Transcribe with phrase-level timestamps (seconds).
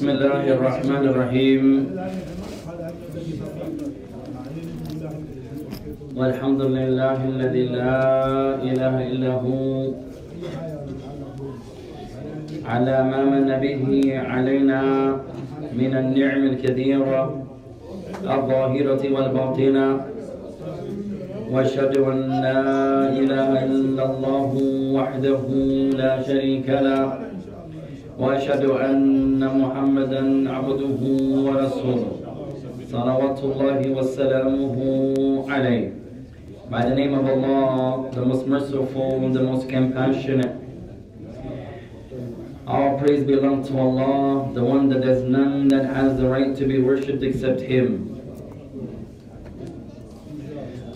[0.00, 1.64] بسم الله الرحمن الرحيم.
[6.16, 8.00] والحمد لله الذي لا
[8.64, 9.92] إله إلا هو.
[12.64, 13.84] على ما من به
[14.24, 14.82] علينا
[15.76, 17.22] من النعم الكثيرة
[18.24, 19.86] الظاهرة والباطنة.
[21.52, 22.64] وأشهد أن لا
[23.20, 24.50] إله إلا الله
[24.96, 25.42] وحده
[25.92, 27.29] لا شريك له.
[28.19, 31.01] واشهد ان محمدا عبده
[31.45, 32.11] ورسوله
[32.91, 34.75] صلوات الله وسلامه
[35.49, 35.91] عليه
[36.69, 40.55] By the name of Allah, the most merciful, the most compassionate.
[42.67, 46.65] All praise belongs to Allah, the one that there's none that has the right to
[46.65, 48.15] be worshipped except Him.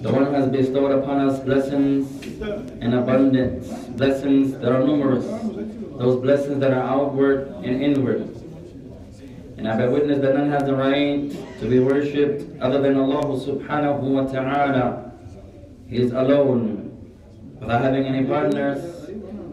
[0.01, 2.25] The one who has bestowed upon us blessings
[2.81, 5.25] in abundance, blessings that are numerous,
[5.96, 8.28] those blessings that are outward and inward.
[9.56, 11.30] And I bear witness that none has the right
[11.60, 15.12] to be worshipped other than Allah subhanahu wa ta'ala.
[15.88, 16.90] He is alone,
[17.60, 19.08] without having any partners.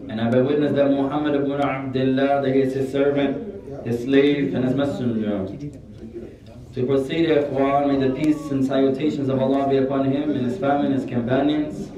[0.08, 4.54] And I bear witness that Muhammad ibn Abdullah, that he is his servant, his slave,
[4.54, 5.46] and his messenger.
[6.74, 10.58] To proceed, Ikhwan, may the peace and salutations of Allah be upon him and his
[10.58, 11.88] family and his companions,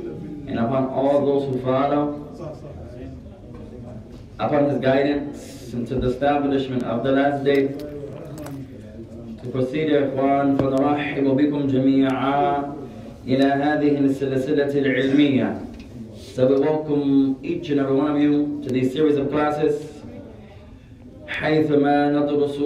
[0.47, 2.24] and upon all those who follow,
[4.40, 7.68] upon his guidance into the establishment of the last day.
[9.42, 12.74] To proceed, Ikhwan, فنرحب بكم جميعا
[13.28, 15.66] إلى هذه السلسلة العلمية.
[16.36, 20.00] So we welcome each and every one of you to this series of classes
[21.28, 22.58] حيثما ندرس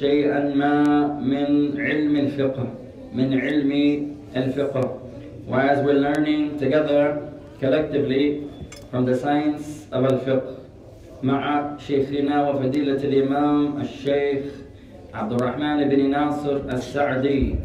[0.00, 2.66] شيئا ما من علم الفقه
[3.14, 3.72] من علم
[4.36, 4.98] الفقه
[5.48, 8.44] whereas we're learning together collectively
[8.90, 10.56] from the science of الفقه
[11.23, 14.43] مع شيخنا وفضيلة الإمام الشيخ
[15.13, 17.55] عبد الرحمن بن ناصر السعدي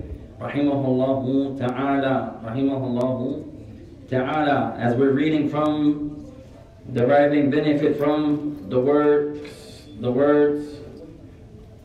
[0.41, 3.43] رحمه الله تعالى رحمه الله
[4.11, 6.15] تعالى as we're reading from
[6.93, 9.39] deriving benefit from the words
[10.01, 10.79] the words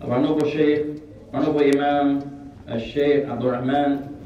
[0.02, 1.02] of our noble Shaykh,
[1.34, 4.20] our noble Imam, Al-Shaykh Abdul Rahman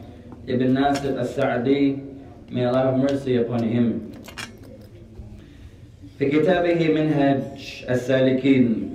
[0.47, 2.01] ibn Nasir al-Sa'di,
[2.49, 4.06] may Allah have mercy upon him.
[6.19, 7.41] في كتابه منهج
[7.89, 8.93] السالكين.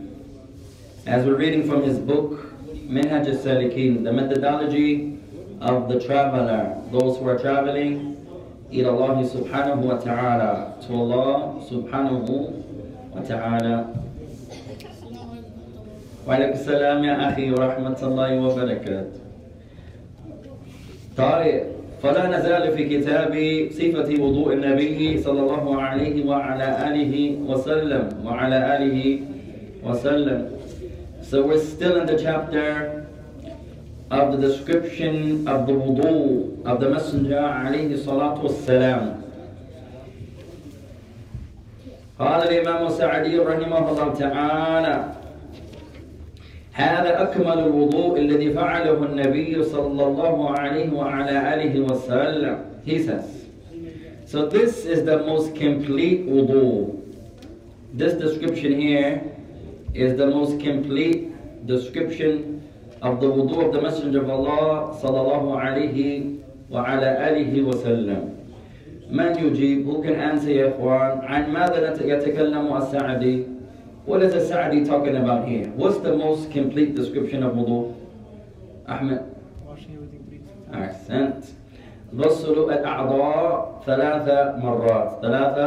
[1.06, 2.38] As we're reading from his book
[2.88, 5.18] منهج السالكين the methodology
[5.60, 8.16] of the traveler those who are traveling
[8.72, 10.72] إلى الله سبحانه وتعالى.
[10.88, 12.52] To Allah سبحانه
[13.14, 13.84] وتعالى.
[16.26, 19.20] وعليك السلام يا أخي ورحمة الله وبركاته.
[21.16, 21.71] طارق
[22.02, 23.32] فلا نزال في كتاب
[23.70, 29.20] صفة وضوء النبي صلى الله عليه وعلى آله وسلم وعلى آله
[29.86, 30.40] وسلم.
[31.22, 33.06] So we're still in the chapter
[34.10, 39.22] of the description of the wudu of the Messenger عليه الصلاة والسلام
[42.19, 45.21] قال الإمام السعدي رحمه الله تعالى
[46.72, 53.24] هذا أكمل الوضوء الذي فعله النبي صلى الله عليه وعلى آله وسلم He says
[54.26, 56.98] So this is the most complete wudu
[57.92, 59.22] This description here
[59.94, 61.28] is the most complete
[61.66, 62.62] description
[63.02, 65.98] of the wudu of the Messenger of Allah صلى الله عليه
[66.70, 68.32] وعلى آله وسلم
[69.12, 73.44] من يجيب who can answer يا إخوان عن ماذا يتكلم السعدي
[74.05, 75.67] What is the Sa'di talking about here?
[75.75, 77.93] What's the most complete description of wudu?
[78.88, 79.23] Ahmed?
[80.73, 81.43] أحسنت
[82.15, 84.27] غسل الأعضاء ثلاث
[84.63, 85.57] مرات ثلاث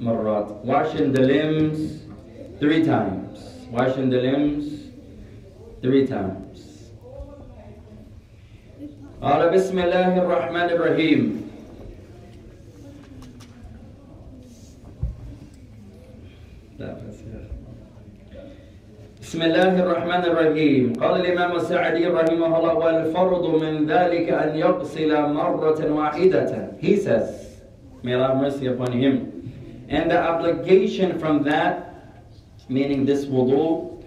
[0.00, 2.02] مرات Washing the limbs
[2.60, 3.38] three times
[3.70, 4.66] Washing the limbs
[5.82, 6.90] three times
[9.22, 11.22] قال بسم الله الرحمن الرحيم
[16.78, 17.03] لا بس
[19.24, 25.80] بسم الله الرحمن الرحيم قال الإمام السعدي رحمه الله والفرض من ذلك أن يغسل مرة
[25.92, 27.60] واحدة He says
[28.02, 31.94] May Allah have mercy upon him And the obligation from that
[32.68, 34.02] meaning this wudu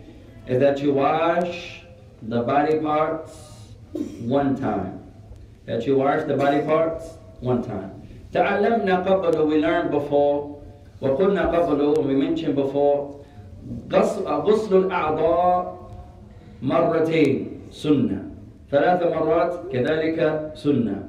[0.47, 1.81] is that you wash
[2.24, 3.33] the body parts
[4.21, 5.00] one time
[5.65, 7.06] that you wash the body parts
[7.39, 7.91] one time
[8.33, 10.57] تعلمنا قبل we learned before
[11.01, 13.13] وقلنا قبل we mentioned before
[14.31, 15.79] غسل الأعضاء
[16.62, 18.23] مرتين سنة
[18.70, 21.09] ثلاث مرات كذلك سنة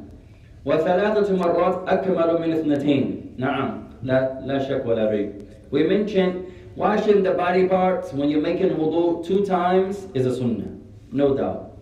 [0.65, 5.31] وثلاثة مرات أكمل من اثنتين نعم لا لا شك ولا ريب
[5.71, 10.77] we mentioned Washing the body parts when you're making wudu two times is a sunnah,
[11.11, 11.77] no doubt.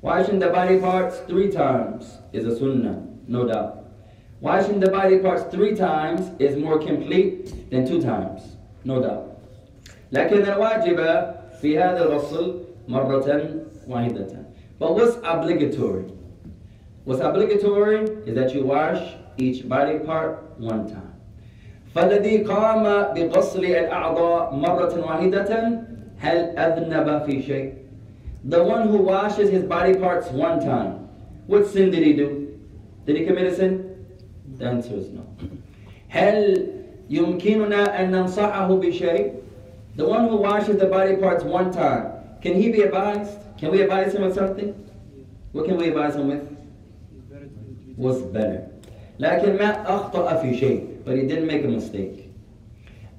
[0.00, 3.86] Washing the body parts three times is a sunnah, no doubt.
[4.40, 9.27] Washing the body parts three times is more complete than two times, no doubt.
[10.11, 10.99] لكن الواجب
[11.61, 12.53] في هذا الغسل
[12.87, 13.49] مرة
[13.87, 14.27] واحدة.
[14.79, 16.05] But what's obligatory?
[17.05, 21.13] What's obligatory is that you wash each body part one time.
[21.95, 22.83] فالذي قام
[23.13, 25.81] بغسل الأعضاء مرة واحدة
[26.19, 27.73] هل أذنب في شيء؟
[28.45, 31.07] The one who washes his body parts one time,
[31.47, 32.57] what sin did he do?
[33.05, 33.95] Did he commit a sin?
[34.57, 35.23] The answer is no.
[36.09, 36.67] هل
[37.09, 39.33] يمكننا أن ننصحه بشيء?
[39.97, 43.37] The one who washes the body parts one time, can he be advised?
[43.57, 44.73] Can we advise him with something?
[45.51, 46.43] What can we advise him with?
[47.95, 48.67] What's better?
[49.19, 52.29] لكن ما أخطأ في شيء but he didn't make a mistake.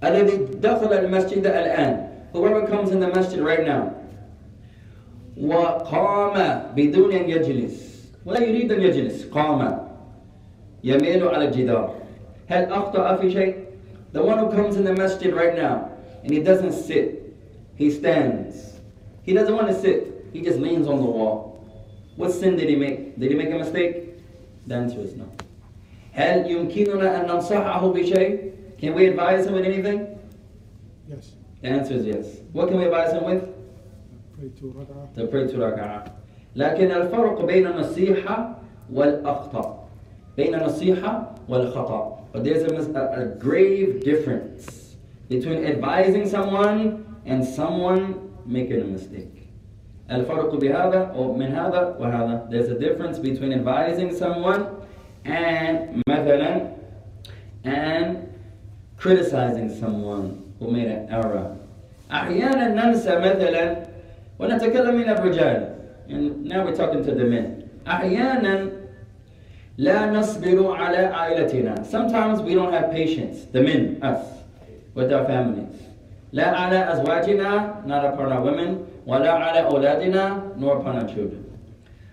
[0.03, 3.93] الذي دخل المسجد الآن whoever comes in the masjid right now
[5.41, 7.95] وقام بدون أن يجلس
[8.27, 9.79] ولا يريد أن يجلس قام
[10.85, 11.95] يميل على الجدار
[12.49, 13.55] هل أخطأ في شيء
[14.13, 15.89] the one who comes in the masjid right now
[16.24, 17.34] and he doesn't sit,
[17.76, 18.74] he stands.
[19.24, 21.68] He doesn't want to sit, he just leans on the wall.
[22.16, 23.18] What sin did he make?
[23.20, 24.14] Did he make a mistake?
[24.68, 25.30] The answer is no.
[28.80, 30.20] Can we advise him with anything?
[31.08, 31.32] Yes.
[31.62, 32.26] The answer is yes.
[32.52, 33.44] What can we advise him with?
[35.16, 36.12] To pray two rak'ah.
[36.56, 38.56] لكن الفرق بين النصيحة
[38.92, 39.88] والأخطاء.
[40.38, 42.18] بين النصيحة والخطأ.
[42.32, 44.79] But there's a, a grave difference
[45.29, 49.31] between advising someone and someone making a mistake
[50.11, 54.67] الفرق بهذا أو من هذا وهذا there's a difference between advising someone
[55.25, 56.71] and مثلا
[57.65, 58.29] and
[58.99, 61.57] criticizing someone who made an error
[62.13, 63.77] أحيانا ننسى مثلا
[64.39, 65.75] ونتكلم من الرجال
[66.09, 68.71] and now we're talking to the men أحيانا
[69.79, 74.38] لا نصبر على عائلتنا sometimes we don't have patience the men us
[74.99, 75.77] with our families
[76.33, 78.71] لا على أزواجنا not upon our women
[79.07, 81.43] ولا على أولادنا nor upon our children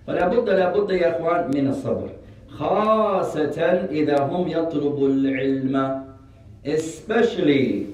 [0.08, 2.10] ولا بد لا بد يا اخوان من الصبر
[2.50, 3.62] خاصة
[3.92, 6.04] إذا هم يطلبوا العلم
[6.66, 7.88] especially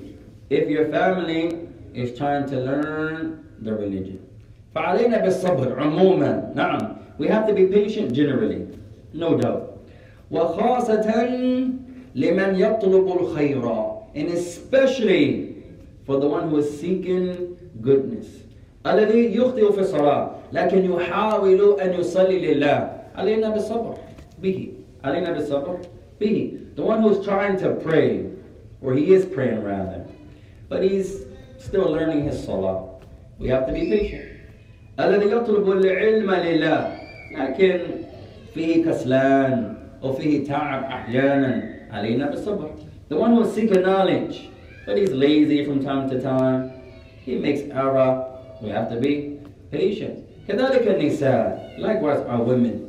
[0.50, 1.58] if your family
[1.94, 4.20] is trying to learn the religion
[4.76, 8.68] فعلينا بالصبر عموما نعم we have to be patient generally
[9.14, 9.64] no doubt
[10.32, 11.26] وخاصة
[12.16, 15.56] لمن يطلب الخير and especially
[16.06, 18.28] for the one who is seeking goodness
[18.86, 23.96] الذي يخطئ في الصلاة لكن يحاول أن يصلي لله علينا بالصبر
[24.42, 24.68] به
[25.04, 25.78] علينا بالصبر
[26.22, 28.26] به the one who is trying to pray
[28.82, 30.06] or he is praying rather
[30.70, 31.24] but he's
[31.58, 32.84] still learning his salah
[33.40, 34.24] we have to be patient
[35.00, 36.98] الذي يطلب العلم لله
[37.38, 37.80] لكن
[38.54, 39.74] فيه كسلان
[40.04, 42.70] أو فيه تعب أحيانا علينا بالصبر
[43.12, 44.50] the one who is seeking knowledge
[44.86, 46.72] but he's lazy from time to time
[47.26, 48.26] he makes error
[48.62, 49.40] we have to be
[49.72, 52.84] patient كذلك النساء likewise our women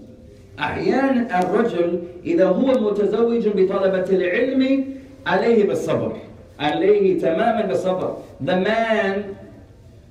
[0.59, 4.85] أحيانا الرجل إذا هو متزوج بطلبة العلم
[5.27, 6.17] عليه بالصبر
[6.61, 9.37] عليه تماما بالصبر the man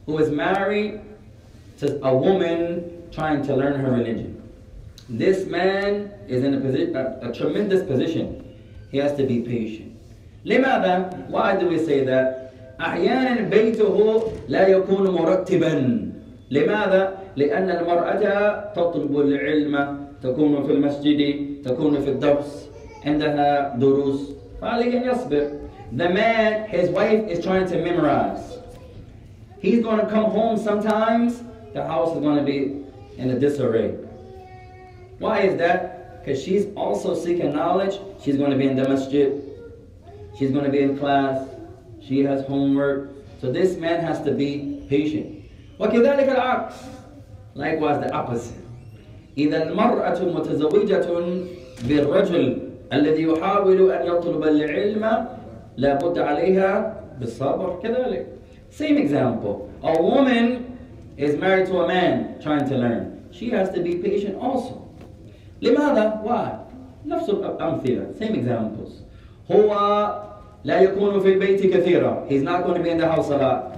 [0.05, 0.99] who is married
[1.79, 2.81] to a woman
[3.11, 4.41] trying to learn her religion
[5.09, 8.43] this man is in a, posi- a, a tremendous position
[8.91, 9.90] he has to be patient
[10.44, 11.10] لماذا
[11.86, 12.42] say that
[12.80, 15.98] أحيانا بيته لا يكون مرتبا
[16.50, 22.68] لماذا لأن المرأة تطلب العلم تكون في المسجد تكون في الدرس
[23.06, 25.50] عندها دروس فعليه أن يصبر
[25.96, 28.58] the man his wife is trying to memorize
[29.60, 31.42] he's going to come home sometimes
[31.74, 32.58] the house is going to be
[33.18, 33.90] in a disarray
[35.18, 35.80] why is that
[36.24, 39.28] because she's also seeking knowledge she's going to be in the masjid
[40.37, 41.47] she's going to be in class
[42.01, 43.09] she has homework
[43.41, 45.33] so this man has to be patient
[45.79, 46.75] وكذلك العكس
[47.55, 48.57] likewise the opposite
[49.37, 51.07] إذا المرأة متزوجة
[51.87, 52.59] بالرجل
[52.93, 55.27] الذي يحاول أن يطلب العلم
[55.77, 58.25] لابد عليها بالصبر كذلك
[58.71, 60.77] same example a woman
[61.17, 64.81] is married to a man trying to learn she has to be patient also
[65.61, 66.57] لماذا why
[67.05, 69.03] نفس الأمثلة same examples
[69.51, 69.71] هو
[70.63, 73.77] لا يكون في البيت كثيرا he's not going to be in the house a lot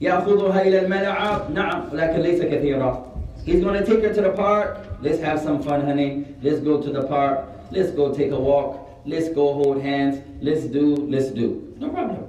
[0.00, 3.04] يأخذها إلى الملعب نعم لكن ليس كثيرا
[3.46, 4.76] He's going to take her to the park.
[5.00, 6.26] Let's have some fun, honey.
[6.42, 7.46] Let's go to the park.
[7.70, 8.70] Let's go take a walk.
[9.06, 10.20] Let's go hold hands.
[10.42, 11.74] Let's do, let's do.
[11.78, 12.28] No problem.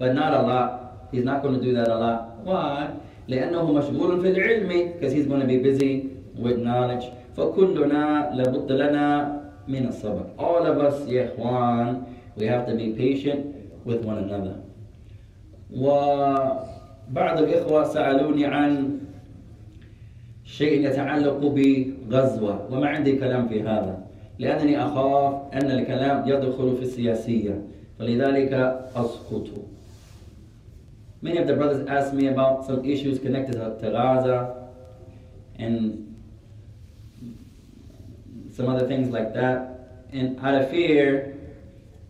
[0.00, 1.08] but not a lot.
[1.12, 2.20] He's not going to do that a lot.
[2.44, 2.88] Why?
[3.28, 7.04] لأنه مشغول في العلم because he's going to be busy with knowledge.
[7.36, 10.25] فكلنا لابد لنا من الصبر.
[10.39, 12.03] All of us يا إخوان
[12.37, 13.45] we have to be patient
[13.85, 14.55] with one another.
[15.73, 18.99] وبعض الإخوة سألوني عن
[20.45, 24.05] شيء يتعلق بغزوة وما عندي كلام في هذا
[24.39, 27.61] لأنني أخاف أن الكلام يدخل في السياسية
[27.99, 28.53] فلذلك
[28.95, 29.51] أسكت
[31.21, 34.69] Many of the brothers asked me about some issues connected to Gaza
[35.57, 36.04] and
[38.54, 40.06] some other things like that.
[40.12, 41.36] And out of fear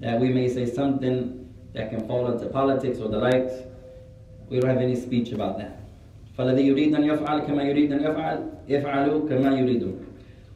[0.01, 3.53] that we may say something that can fall into politics or the likes,
[4.49, 5.77] we don't have any speech about that.
[6.39, 10.07] فالذي يريد أن يفعل كما يريد أن يفعل يفعلوا كما يريدون.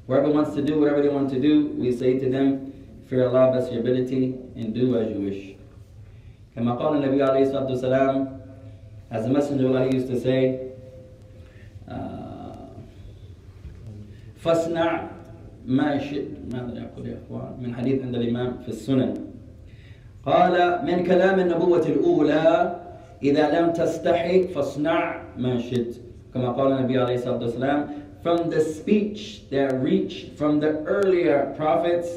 [0.07, 2.73] Whoever wants to do whatever they want to do, we say to them,
[3.07, 5.57] fear Allah best your ability and do as you wish.
[6.57, 8.41] كما قال النبي عليه الصلاة والسلام,
[9.11, 10.71] as the Messenger of Allah used to say,
[11.89, 12.71] uh,
[14.43, 15.09] فاصنع
[15.66, 16.28] ما شئت.
[16.54, 19.14] ماذا يقول يا إخوان؟ من حديث عند الإمام في السنن.
[20.26, 22.76] قال من كلام النبوة الأولى
[23.24, 25.96] إذا لم تستحي فاصنع ما شئت.
[26.34, 27.88] كما قال النبي عليه الصلاة والسلام
[28.24, 32.10] from the speech that reached from the earlier prophets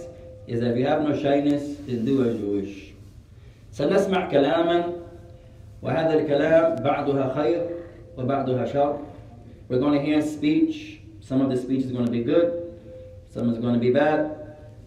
[0.48, 2.92] is that if you have no shyness then do as you wish.
[3.72, 4.92] سنسمع كلاما
[5.82, 7.66] وهذا الكلام بعضها خير
[8.18, 8.98] وبعضها شر.
[9.68, 11.00] We're going to hear speech.
[11.20, 12.61] Some of the speech is going to be good.
[13.33, 14.37] some is going to be bad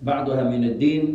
[0.03, 1.13] بعضها من الدين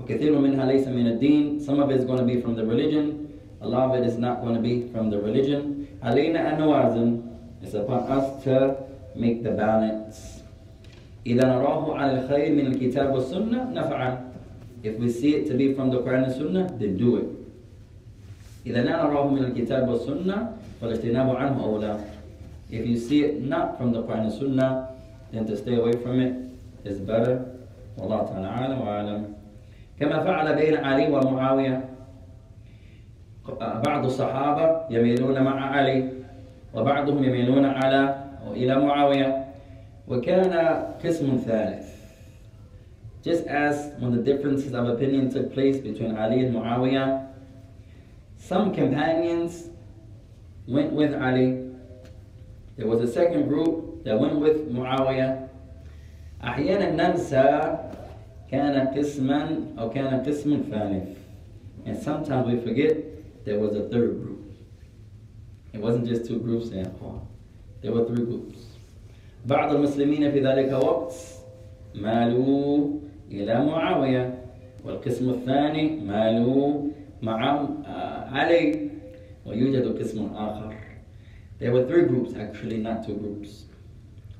[0.00, 3.28] وكثير منها ليس من الدين some of it is going to be from the religion
[3.60, 7.22] a lot of it is not going to be from the religion علينا أن نوازن
[7.62, 8.76] it's upon us to
[9.16, 10.42] make the balance
[11.26, 14.18] إذا نراه على الخير من الكتاب والسنة نفعل
[14.84, 17.28] if we see it to be from the Quran and Sunnah then do it
[18.66, 21.98] إذا لا نراه من الكتاب والسنة فالاجتناب عنه أولى
[22.70, 24.88] if you see it not from the Quran and Sunnah
[25.32, 26.34] then to stay away from it
[26.85, 27.45] is better
[27.97, 29.33] والله تعالى أعلم وأعلم
[29.99, 31.89] كما فعل بين علي ومعاوية
[33.85, 36.09] بعض الصحابة يميلون مع علي
[36.73, 39.45] وبعضهم يميلون على إلى معاوية
[40.07, 40.53] وكان
[41.03, 41.93] قسم ثالث
[43.23, 47.27] just as when the differences of opinion took place between Ali and Muawiyah
[48.37, 49.69] some companions
[50.67, 51.71] went with Ali
[52.75, 55.47] there was a second group that went with Muawiyah
[56.43, 57.77] أحيانا ننسى
[58.51, 61.17] كان قسما أو كان قسم ثالث
[61.85, 62.93] and sometimes we forget
[63.45, 64.43] there was a third group
[65.73, 66.91] it wasn't just two groups there
[67.81, 68.59] there were three groups
[69.45, 71.13] بعض المسلمين في ذلك الوقت
[71.95, 72.89] مالوا
[73.31, 74.39] إلى معاوية
[74.85, 76.81] والقسم الثاني مالوا
[77.21, 77.67] مع
[78.31, 78.89] علي
[79.45, 80.73] ويوجد قسم آخر
[81.59, 83.65] There were three groups actually, not two groups.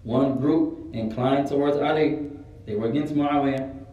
[0.04, 2.30] One group inclined towards Ali,
[2.66, 3.86] they were against Muawiyah.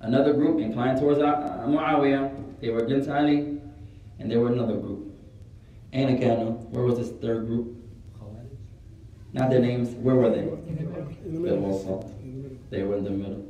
[0.00, 3.60] Another group inclined towards uh, Muawiyah, they were against Ali.
[4.18, 5.14] And there were another group.
[5.92, 6.38] And again,
[6.70, 7.76] where was this third group?
[9.32, 10.40] Not their names, where were they?
[10.40, 12.14] In the middle.
[12.70, 13.44] They were in the middle.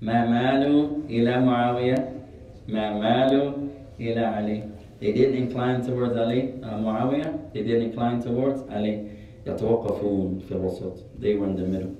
[0.00, 2.22] Ma'malu ila Muawiyah,
[2.68, 4.64] Ma'malu ila Ali.
[5.00, 9.10] They didn't incline towards Ali, uh, Muawiyah, they didn't incline towards Ali.
[9.46, 10.92] يتوقفون في الوسط.
[11.20, 11.94] They were in the middle.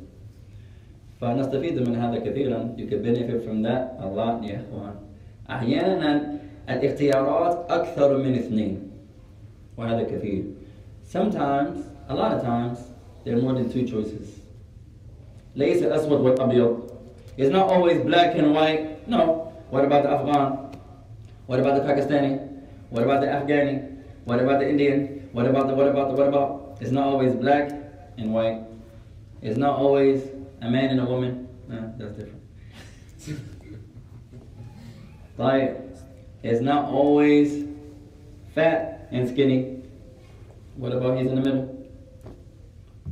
[1.21, 2.75] فنستفيد من هذا كثيرا.
[2.77, 4.95] You can benefit from that a lot يا إخوان.
[5.51, 6.39] أحيانا
[6.71, 8.91] الاختيارات أكثر من اثنين.
[9.79, 10.45] وهذا كثير.
[11.05, 12.79] Sometimes, a lot of times,
[13.25, 14.41] there are more than two choices.
[15.57, 16.91] ليس الأسود والأبيض.
[17.39, 19.09] It's not always black and white.
[19.09, 19.53] No.
[19.71, 20.79] What about the Afghan?
[21.47, 22.41] What about the Pakistani?
[22.91, 24.03] What about the Afghani?
[24.25, 25.29] What about the Indian?
[25.33, 26.66] What about the what about the what about?
[26.81, 27.73] It's not always black
[28.19, 28.63] and white.
[29.43, 30.23] It's not always
[30.61, 31.49] a man and a woman.
[31.69, 32.43] No, that's different.
[35.39, 35.81] like,
[36.43, 37.67] it's not always
[38.55, 39.83] fat and skinny.
[40.77, 41.89] What about he's in the middle?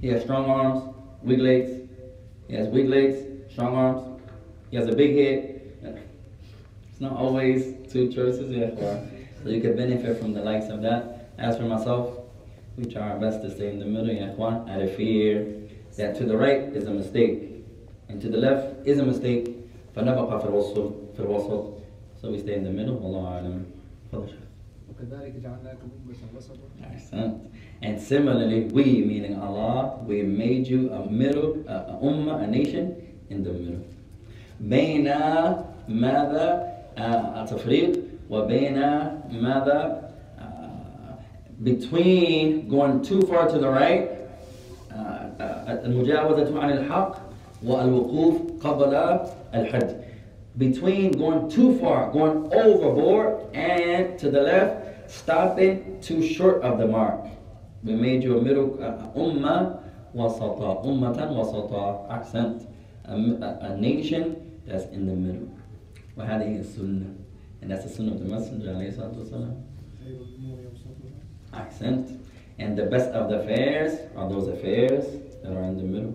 [0.01, 1.71] He has strong arms, weak legs.
[2.49, 3.19] He has weak legs,
[3.51, 4.21] strong arms.
[4.71, 5.99] He has a big head.
[6.91, 8.51] It's not always two choices.
[8.51, 9.01] Yeah.
[9.43, 11.31] So you can benefit from the likes of that.
[11.39, 12.24] As for myself,
[12.78, 15.46] we try our best to stay in the middle, yeah, ikhwan, out of fear
[15.98, 17.66] that to the right is a mistake
[18.08, 19.56] and to the left is a mistake.
[19.96, 21.74] فنبقى في الوسط في الوسط.
[22.22, 22.96] So we stay in the middle.
[23.02, 23.64] والله أعلم.
[24.12, 24.40] تفضل شيخ.
[24.90, 26.56] وكذلك جعلناكم أمة وسطا
[26.94, 27.36] Excellent.
[27.82, 32.96] And similarly, we, meaning Allah, we made you a middle, a, a ummah, a nation
[33.30, 33.84] in the middle.
[34.60, 35.04] بين
[35.90, 38.80] ماذا آه، التفريق وبين
[39.32, 40.03] ماذا
[41.64, 44.10] between going too far to the right
[44.92, 47.16] uh, uh, المجاوزة عن الحق
[47.66, 48.36] والوقوف
[48.68, 48.94] قبل
[49.54, 50.04] الحد
[50.58, 56.88] between going too far going overboard and to the left stopping too short of the
[56.88, 57.20] mark
[57.84, 59.80] we made you a middle uh, ummah
[60.16, 62.68] wasata ummatan wasata accent
[63.06, 64.36] a, a, a nation
[64.68, 65.48] that's in the middle
[66.18, 67.16] وهذه السنة
[67.62, 69.56] and that's the sunnah of the messenger عليه الصلاة والسلام
[70.04, 70.33] خير الأمور أوسطها
[71.54, 72.22] accent.
[72.60, 75.06] And the best of the affairs are those affairs
[75.44, 76.14] that are in the middle.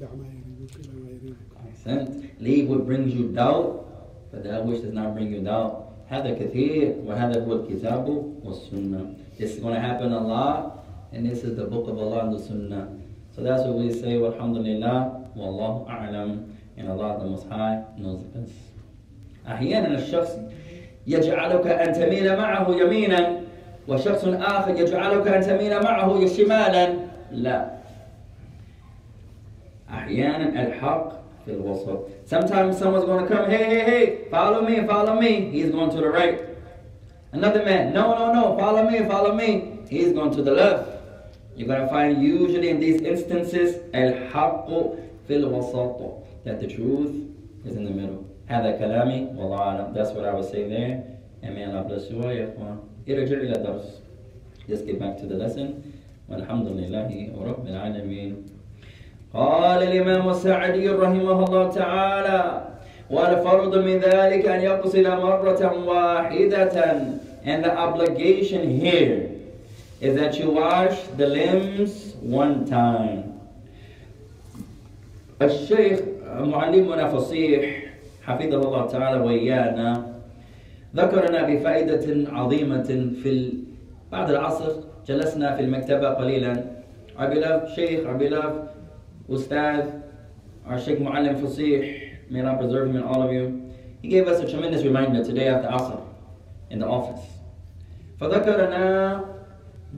[0.00, 1.36] دع ما يريبك إلى ما يريبك
[1.68, 2.40] Accent.
[2.40, 3.86] Leave what brings you doubt,
[4.32, 5.86] but that which does not bring you doubt.
[6.10, 8.06] هذا كثير وهذا هو الكتاب
[8.44, 9.14] والسنة.
[9.38, 12.34] This is going to happen a lot, and this is the book of Allah and
[12.34, 12.88] the Sunnah.
[13.34, 18.52] So that's what we say, Alhamdulillah, Wallahu A'lam, and Allah the Most High knows best.
[19.48, 20.36] أحيانا الشخص
[21.06, 23.40] يجعلك أن تميل معه يمينا
[23.88, 26.94] وشخص آخر يجعلك أن تميل معه شمالا
[27.32, 27.70] لا
[29.90, 31.12] أحيانا الحق
[31.44, 35.50] في الوسط Sometimes someone's going to come, hey, hey, hey, follow me, follow me.
[35.50, 36.38] He's going to the right.
[37.32, 39.80] Another man, no, no, no, follow me, follow me.
[39.88, 40.88] He's going to the left.
[41.56, 44.68] You're going to find usually in these instances الحق
[45.28, 47.14] في الوسط that the truth
[47.64, 48.24] is in the middle.
[48.48, 49.94] هذا كلامي والله أعلم.
[49.94, 51.02] That's what I would say there.
[51.42, 52.78] And may Allah bless you all يا إخوان.
[53.07, 54.01] إلى الدرس.
[54.69, 55.83] Just get back to the lesson.
[56.29, 58.35] والحمد لله رب العالمين.
[59.33, 62.67] قال الإمام السعدي رحمه الله تعالى
[63.09, 66.73] والفرض من ذلك أن يغسل مرة واحدة
[67.45, 69.29] and the obligation here
[70.01, 73.37] is that you wash the limbs one time
[75.41, 75.99] الشيخ
[76.39, 77.83] معلمنا فصيح
[78.25, 80.14] حفظه الله تعالى وإيانا
[80.95, 83.53] ذكرنا بفائدة عظيمة في.
[84.11, 84.71] بعد العصر
[85.07, 86.75] جلسنا في المكتبة قليلا
[87.75, 88.69] Sheikh, our beloved
[89.29, 90.03] Ustad,
[90.67, 93.71] our Sheikh Muallim Fasih, may Allah preserve him and all of you.
[94.01, 96.01] He gave us a tremendous reminder today after Asr
[96.69, 97.23] in the office.
[98.19, 99.25] فذكرنا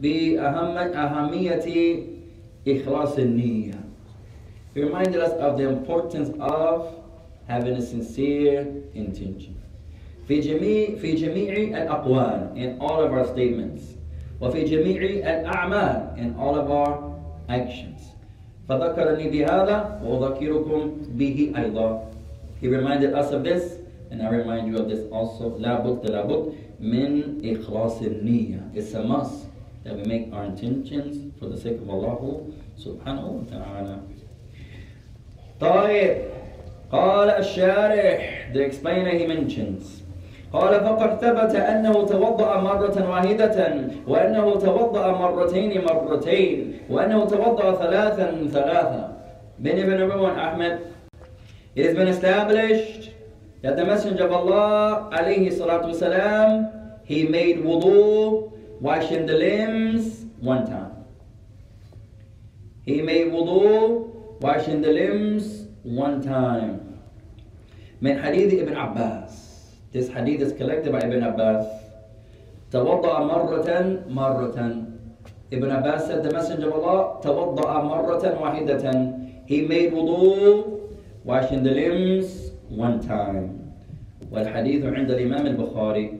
[0.01, 2.03] بأهم أهمية
[2.67, 3.73] إخلاص النية.
[4.75, 6.93] He reminded us of the importance of
[7.47, 9.56] having a sincere intention.
[10.28, 13.82] في جميع في جميع الأقوال in all of our statements
[14.40, 17.12] وفي جميع الأعمال in all of our
[17.48, 18.00] actions
[18.68, 22.04] فذكرني بهذا وأذكركم به أيضا
[22.60, 23.78] He reminded us of this
[24.10, 28.94] and I remind you of this also لا بد لا بد من إخلاص النية It's
[28.94, 29.46] a must
[29.84, 32.40] that we make our intentions for the sake of Allah
[32.78, 33.96] سبحانه وتعالى
[35.60, 36.16] طيب
[36.92, 40.02] قال الشارح the explainer he mentions
[40.53, 43.73] قال فقد ثبت أنه توضأ مرة واحدة
[44.07, 49.17] وأنه توضأ مرتين مرتين وأنه توضأ ثلاثا ثلاثا
[49.59, 50.79] بني بن everyone Ahmed
[51.75, 53.11] It has been established
[53.61, 56.71] that the Messenger of Allah عليه الصلاة والسلام
[57.03, 60.91] he made wudu washing the limbs one time.
[62.85, 66.79] He made wudu washing the limbs one time.
[68.01, 69.46] من حديث ابن عباس
[69.96, 71.66] This hadith is collected by Ibn Abbas.
[72.70, 74.86] توضأ مرة مرة.
[75.50, 79.46] Ibn Abbas said the Messenger of Allah توضأ مرة واحدة.
[79.46, 83.74] He made wudu, washing the limbs one time.
[84.30, 86.18] والحديث عند الإمام البخاري.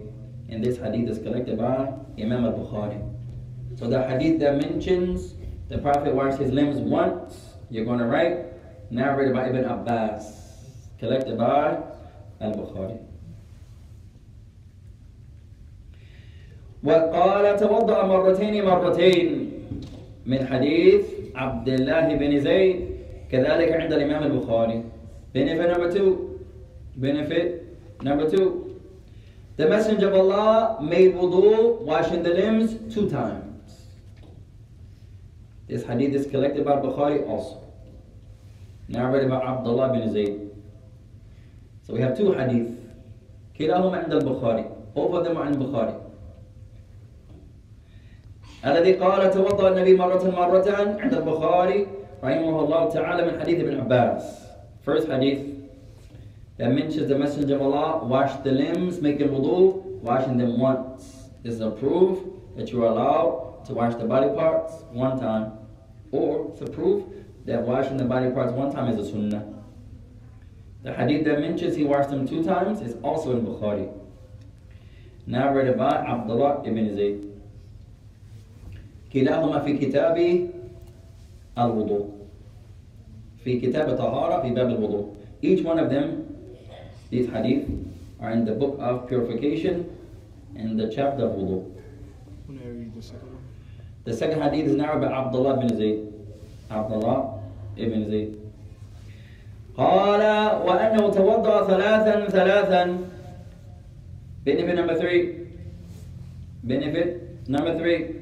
[0.51, 3.01] And this hadith is collected by Imam al-Bukhari.
[3.79, 5.35] So the hadith that mentions
[5.71, 8.45] the Prophet washed his limbs once, you're going to write,
[8.91, 10.27] narrated by Ibn Abbas,
[10.99, 11.79] collected by
[12.43, 13.01] al-Bukhari.
[16.84, 19.52] وقال توضأ مرتين مرتين
[20.26, 22.88] من حديث عبد الله بن زيد
[23.32, 24.84] كذلك عند الإمام البخاري
[25.34, 26.40] benefit number two
[26.98, 27.48] benefit
[28.04, 28.80] number two
[29.58, 33.86] the messenger of Allah made wudu washing the limbs two times
[35.68, 37.60] this hadith is collected by Bukhari also
[38.88, 40.50] narrated by Abdullah bin Zayd
[41.84, 42.74] so we have two hadith
[43.60, 46.07] كلاهما عند البخاري both of them are in Bukhari
[48.68, 50.68] الذي قال توضأ النبي مرة مرة
[51.02, 51.88] عند البخاري
[52.24, 54.48] رحمه الله تعالى من حديث ابن عباس
[54.82, 55.58] First hadith
[56.58, 61.30] that mentions the Messenger of Allah washed the limbs, making wudu, washing them once.
[61.44, 62.20] This is a proof
[62.56, 65.52] that you are allowed to wash the body parts one time.
[66.12, 67.04] Or it's a proof
[67.46, 69.46] that washing the body parts one time is a sunnah.
[70.84, 73.92] The hadith that mentions he washed them two times is also in Bukhari.
[75.26, 77.37] Narrated by Abdullah ibn Zayd.
[79.13, 80.48] كلاهما في كتاب
[81.58, 82.10] الوضوء
[83.43, 85.06] في كتاب الطهارة في باب الوضوء
[85.43, 86.26] each one of them
[87.12, 87.65] these hadith
[88.22, 89.86] are in the book of purification
[90.56, 91.63] in the chapter of wudu
[92.96, 93.43] the second one.
[94.06, 96.13] the second hadith is narrated by Abdullah ibn Zayd
[96.72, 97.39] Abdullah
[97.78, 98.34] ibn Zayd
[99.78, 100.22] قال
[100.65, 102.98] وأنه توضأ ثلاثا ثلاثا
[104.43, 105.48] benefit number three
[106.63, 107.08] benefit
[107.48, 108.17] number three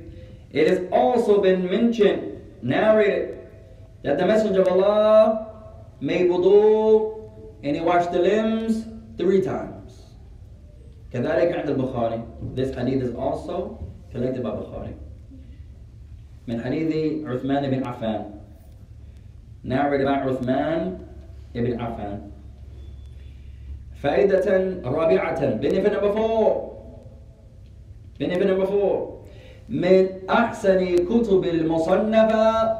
[0.54, 3.38] it has also been mentioned narrated
[4.02, 5.46] that the messenger of Allah
[6.00, 7.30] made wudu
[7.62, 8.84] and he washed the limbs
[9.16, 9.76] three times
[11.12, 12.22] كذلك عند البخاري
[12.54, 13.78] this hadith is also
[14.12, 14.94] collected by Bukhari
[16.48, 18.24] من حديث عثمان بن عفان
[19.64, 20.98] narrated by عثمان
[21.54, 22.30] بن عفان
[24.02, 26.76] فائدة رابعة benefit number four
[28.18, 29.13] benefit number four
[29.69, 32.77] من أحسن كتب المصنفة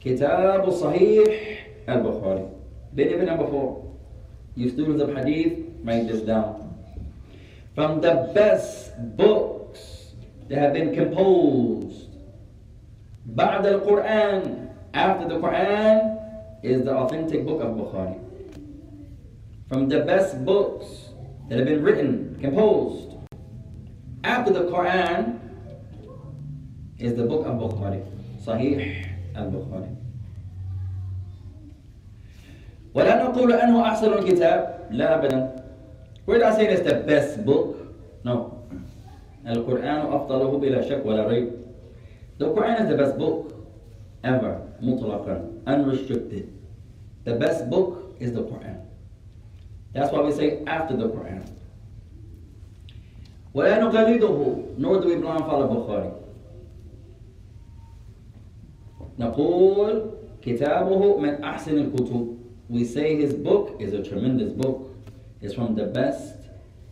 [0.00, 2.48] كتاب صحيح البخاري
[2.96, 3.82] benefit number four
[4.56, 5.52] you students of hadith
[5.84, 6.74] write this down
[7.74, 10.12] from the best books
[10.48, 12.08] that have been composed
[13.26, 14.42] بعد القرآن
[14.94, 16.18] after the Quran
[16.62, 18.18] is the authentic book of Bukhari
[19.68, 20.86] from the best books
[21.48, 23.16] that have been written composed
[24.24, 25.45] after the Quran
[26.98, 28.02] is the book of Bukhari
[28.44, 29.92] Sahih al-Bukhari
[32.96, 35.56] ولا نقول أنه أحسن الكتاب لا أبدا
[36.26, 37.76] We're not saying it's the best book
[38.24, 38.56] No
[39.46, 41.50] القرآن أفضله بلا شك ولا ريب
[42.38, 43.52] The Quran is the best book
[44.24, 46.48] ever مطلقا unrestricted
[47.24, 48.80] The best book is the Quran
[49.92, 51.44] That's why we say after the Quran
[53.54, 56.25] ولا نقلده nor do we blind follow Bukhari
[59.18, 60.10] نقول
[60.42, 62.36] كتابه من أحسن الكتب
[62.68, 64.90] We say his book is a tremendous book.
[65.40, 66.34] It's from the best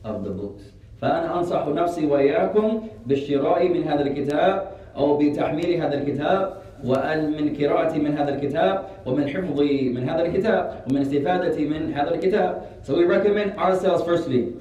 [0.04, 0.62] of the books.
[1.02, 7.98] فأنا أنصح نفسي وإياكم بالشراء من هذا الكتاب أو بتحميل هذا الكتاب وأن من قراءتي
[7.98, 12.62] من هذا الكتاب ومن حفظي من هذا الكتاب ومن استفادتي من هذا الكتاب.
[12.82, 14.52] So we recommend ourselves firstly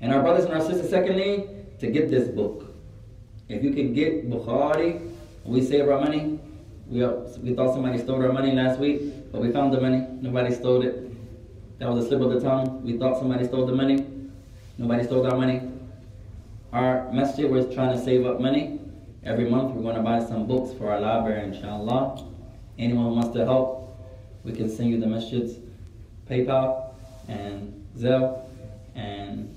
[0.00, 2.74] and our brothers and our sisters secondly to get this book.
[3.48, 5.00] If you can get Bukhari,
[5.44, 6.33] we save our money.
[6.86, 10.06] We, uh, we thought somebody stole our money last week, but we found the money.
[10.20, 11.10] Nobody stole it.
[11.78, 12.82] That was a slip of the tongue.
[12.84, 14.06] We thought somebody stole the money.
[14.78, 15.62] Nobody stole our money.
[16.72, 18.80] Our masjid was trying to save up money.
[19.24, 22.26] Every month we're going to buy some books for our library, inshallah.
[22.78, 23.96] Anyone who wants to help,
[24.44, 25.58] we can send you the masjid's
[26.28, 26.94] PayPal
[27.28, 28.42] and Zelle
[28.94, 29.54] and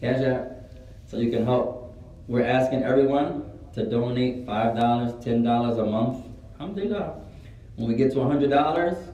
[0.00, 0.70] Cash App
[1.06, 1.96] so you can help.
[2.28, 6.26] We're asking everyone to donate $5, $10 a month.
[6.60, 7.20] Alhamdulillah.
[7.76, 9.12] When we get to $100,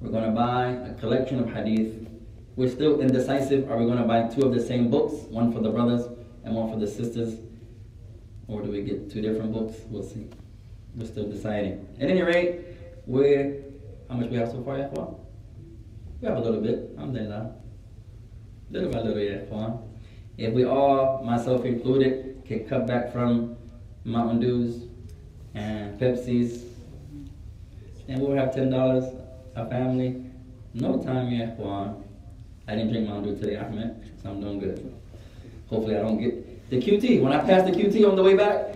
[0.00, 2.08] we're going to buy a collection of hadith.
[2.56, 3.70] We're still indecisive.
[3.70, 5.14] Are we going to buy two of the same books?
[5.30, 6.06] One for the brothers
[6.44, 7.38] and one for the sisters?
[8.48, 9.76] Or do we get two different books?
[9.88, 10.28] We'll see.
[10.96, 11.86] We're still deciding.
[12.00, 12.60] At any rate,
[13.06, 13.62] we're,
[14.08, 14.76] how much we have so far?
[14.76, 16.90] We have a little bit.
[16.96, 17.54] Alhamdulillah.
[18.70, 19.82] Little by little, Yahwan.
[20.36, 23.56] If we all, myself included, can cut back from
[24.04, 24.88] Mountain Dews
[25.54, 26.69] and Pepsis,
[28.09, 29.05] and we'll have ten dollars
[29.55, 30.21] a family.
[30.73, 32.03] No time yet, Juan.
[32.67, 34.93] I didn't drink Mountain Dew today, Ahmed, so I'm doing good.
[35.69, 37.21] Hopefully I don't get the QT.
[37.21, 38.75] When I pass the QT on the way back,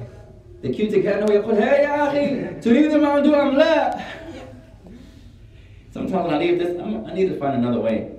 [0.61, 4.01] the QT كأنه يقول hey يا أخي تريد Mountain Dew أم لا?
[5.91, 8.11] Sometimes when I leave this, I'm, I need to find another way.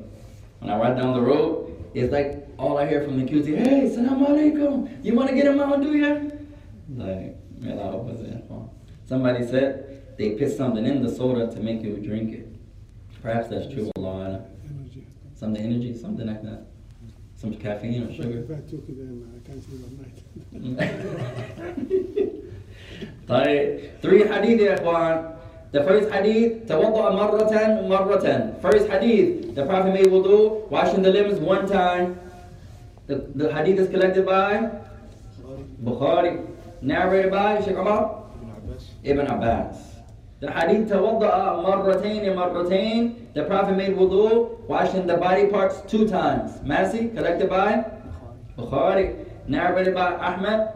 [0.59, 3.88] When I ride down the road, it's like all I hear from the QT, hey,
[3.88, 6.33] salam alaikum, you want to get a Mountain Dew here?
[6.94, 8.42] Like, man, I hope it's in.
[9.07, 12.47] Somebody said they put something in the soda to make you drink it.
[13.21, 14.45] Perhaps that's true, Allah.
[14.63, 15.06] Energy.
[15.36, 16.65] Something energy, something like that.
[17.38, 18.39] Some caffeine or sugar.
[18.39, 20.62] If I took it, then I can't sleep at
[23.28, 23.91] night.
[24.01, 24.82] Three hadith.
[25.71, 28.62] The first hadith, tawadda'a marratan marratan.
[28.62, 32.17] First hadith, the Prophet made wudu, washing the limbs one time.
[33.08, 34.71] The, the hadith is collected by
[35.84, 36.47] Bukhari,
[36.82, 38.89] narrated by Sheikh Umar Ibn Abbas.
[39.04, 39.94] Ibn Abbas.
[40.41, 46.60] The hadith توضأ مرتين مرتين The Prophet made wudu washing the body parts two times
[46.60, 47.86] Masi collected by
[48.58, 49.15] Bukhari
[49.48, 50.67] narrated by Ahmed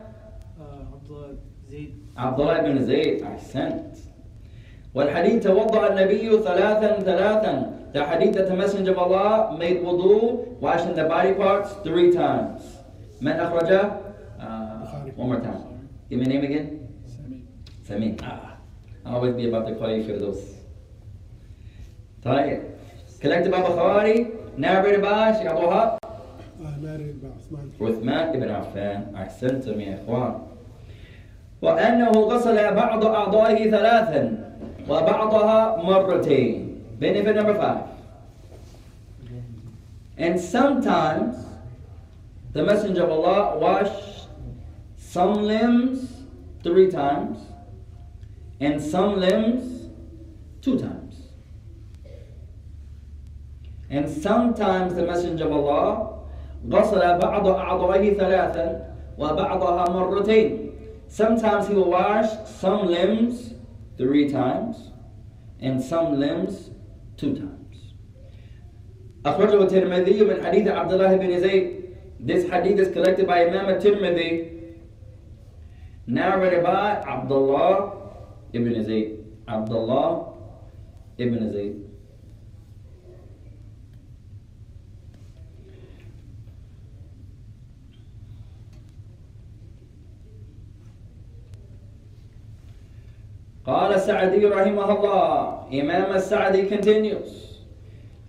[0.59, 1.35] Abdullah
[1.69, 3.95] Zaid عبد الله بن زيد أحسنت
[4.93, 10.95] والحديث توضأ النبي ثلاثا ثلاثا The hadith that the messenger of Allah made wudu washing
[10.95, 12.61] the body parts three times
[13.21, 13.91] من أخرجه
[14.39, 16.87] uh, one more time give me a name again
[17.83, 18.19] Samin.
[18.23, 18.48] Ah.
[19.07, 20.41] أعوذ بمنطقي فردوس
[22.23, 22.61] طيب
[23.23, 25.99] كلمت بابا بخاري نابر نعم باش يا أبو هاب.
[26.59, 28.09] نابر باش عثمان.
[28.09, 30.33] ابن عفان أحسنتم يا إخوان.
[31.61, 34.53] وأنه غسل بعض أعضائه ثلاثا
[34.89, 36.65] وبعضها مرتين.
[36.99, 37.87] Benefit number five.
[40.17, 41.35] And sometimes
[42.53, 44.27] the messenger of Allah washed
[44.97, 45.99] some limbs
[46.63, 47.37] three times.
[48.60, 49.90] and some limbs
[50.60, 51.28] two times
[53.90, 56.14] and sometimes the messenger of Allah
[56.68, 60.64] غسل بعض أعضائه ثلاثا وبعضها مرتين
[61.08, 63.54] Sometimes he will wash some limbs
[63.98, 64.90] three times
[65.60, 66.70] and some limbs
[67.16, 67.94] two times.
[69.24, 71.84] أخرجه الترمذي من حديث عبد الله بن زيد.
[72.20, 74.74] This hadith is collected by Imam al-Tirmidhi,
[76.06, 77.97] narrated by Abdullah
[78.53, 79.19] ibn Zayd.
[79.47, 80.33] Abdullah
[81.17, 81.89] ibn Zayd.
[93.69, 95.29] قال السعدي رحمه الله
[95.81, 97.29] إمام السعدي continues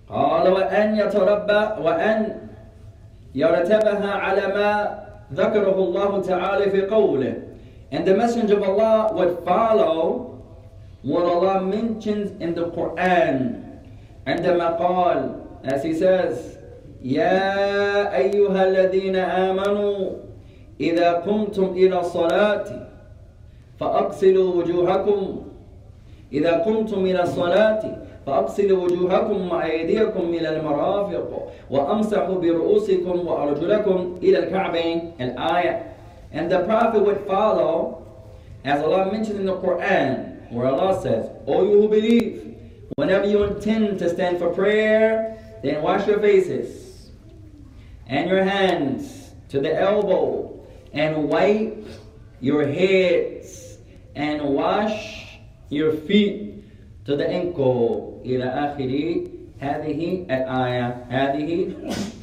[0.09, 2.37] قال وأن يتربى وأن
[3.35, 4.99] يرتبها على ما
[5.33, 7.50] ذكره الله تعالى في قوله
[7.93, 10.39] and the messenger of Allah would follow
[11.03, 13.65] what Allah mentions in the Quran.
[14.27, 16.59] عندما قال as he says
[17.03, 20.11] يا أيها الذين آمنوا
[20.81, 22.65] إذا قمتم إلى الصلاة
[23.81, 25.43] فأغسلوا وجوهكم
[26.33, 27.83] إذا قمتم إلى الصلاة
[28.27, 35.83] فأغسلوا وجوهكم وأيديكم إلى المرافق وأمسحوا برؤوسكم وأرجلكم إلى الكعبين الآية
[36.32, 38.06] And the Prophet would follow
[38.66, 42.58] as Allah mentioned in the Quran where Allah says, O you who believe,
[42.96, 47.12] whenever you intend to stand for prayer, then wash your faces
[48.08, 51.86] and your hands to the elbow and wipe
[52.42, 53.78] your heads
[54.16, 56.64] and wash your feet
[57.06, 58.90] to the ankle إلى آخر
[59.60, 61.70] هذه الآية هذه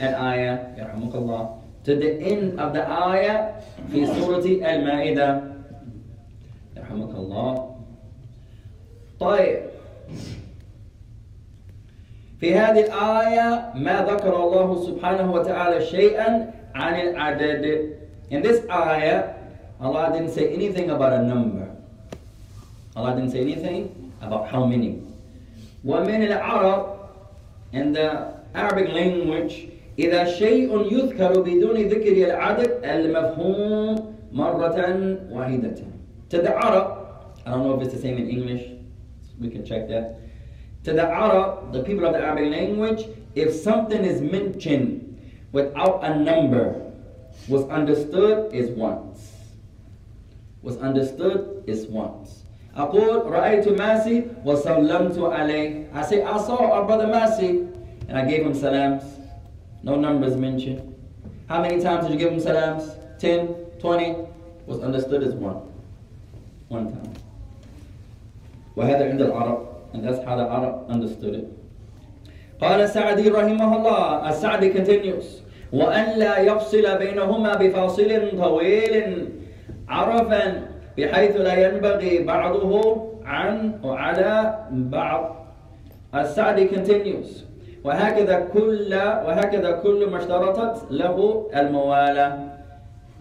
[0.01, 1.56] الآية يرحمك الله
[1.87, 3.59] to the end of the ayah
[3.93, 5.43] في سورة المائدة
[6.77, 7.75] يرحمك الله
[9.21, 9.59] طيب
[12.41, 17.65] في هذه الآية ما ذكر الله سبحانه وتعالى شيئا عن العدد
[18.33, 19.37] In this ayah,
[19.79, 21.69] Allah didn't say anything about a number.
[22.97, 25.03] Allah didn't say anything about how many.
[25.85, 26.87] ومن العرب
[27.73, 34.79] in the Arabic language إذا شيء يذكر بدون ذكر العدد المفهوم مرة
[35.33, 35.75] واحدة.
[36.31, 36.87] To the Arab,
[37.45, 38.71] I don't know if it's the same in English,
[39.39, 40.19] we can check that.
[40.85, 45.19] To the Arab, the people of the Arabic language, if something is mentioned
[45.53, 46.91] without a number,
[47.49, 49.33] was understood is once.
[50.63, 52.45] Was understood is once.
[52.77, 55.93] أقول رأيت ماسي وسلمت عليه.
[55.93, 57.69] I say I saw our brother Masi
[58.09, 59.03] and I gave him salams.
[59.87, 60.81] No numbers mentioned.
[61.49, 62.97] How many times did you give him salams?
[63.19, 63.49] 10,
[63.81, 64.17] 20?
[64.67, 65.61] Was understood as one.
[66.69, 67.13] One time.
[68.77, 71.49] وهذا عند العرب and that's how the Arab understood it.
[72.61, 79.29] قال السعدي رحمه الله السعدي continues وأن لا يفصل بينهما بفاصل طويل
[79.89, 82.73] عرفا بحيث لا ينبغي بعضه
[83.25, 85.37] عن وعلى بعض
[86.15, 87.29] السعدي continues
[87.87, 88.95] وهكذا كل
[89.27, 92.39] وهكذا كل ما اشترطت له الموالاه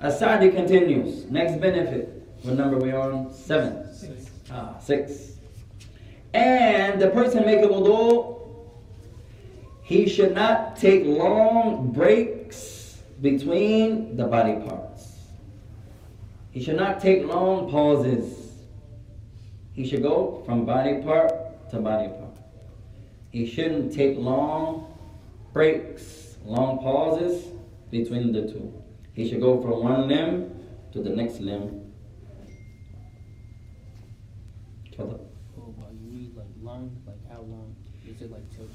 [0.04, 2.08] السعدي continues next benefit
[2.44, 4.30] what number we are on seven Six.
[4.52, 5.02] ah six
[6.34, 8.32] and the person make a wudu
[9.84, 15.18] he should not take long breaks between the body parts.
[16.52, 18.56] He should not take long pauses.
[19.74, 21.32] He should go from body part
[21.72, 22.25] to body part.
[23.37, 24.97] It shouldn't take long
[25.53, 27.53] breaks, long pauses
[27.91, 28.73] between the two.
[29.13, 30.59] He should go from one limb
[30.93, 31.93] to the next limb.
[34.99, 35.21] Oh,
[36.03, 37.77] you like long, like how long?
[38.09, 38.69] Is it like till?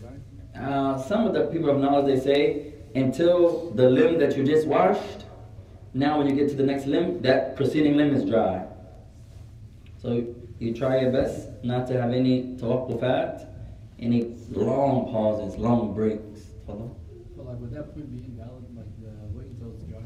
[0.55, 4.67] Uh, some of the people of knowledge they say until the limb that you just
[4.67, 5.25] washed.
[5.95, 8.67] Now, when you get to the next limb, that preceding limb is dry.
[9.97, 10.23] So
[10.59, 13.50] you try your best not to have any tawaqqufat
[14.00, 16.40] any long pauses, long breaks.
[16.66, 16.90] Tafadhal.
[17.36, 18.64] But like would that point be invalid?
[18.76, 19.98] Like the wait until it's dry?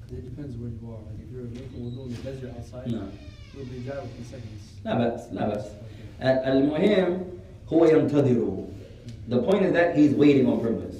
[0.00, 1.00] 'Cause it depends where you are.
[1.08, 3.02] Like if you're making wudu in the desert outside, No.
[3.56, 4.62] Will be dry within seconds.
[4.84, 5.66] لا بأس لا بأس
[6.22, 7.18] المهم
[7.72, 8.64] هو ينتظر
[9.28, 10.96] The point is that he's waiting on purpose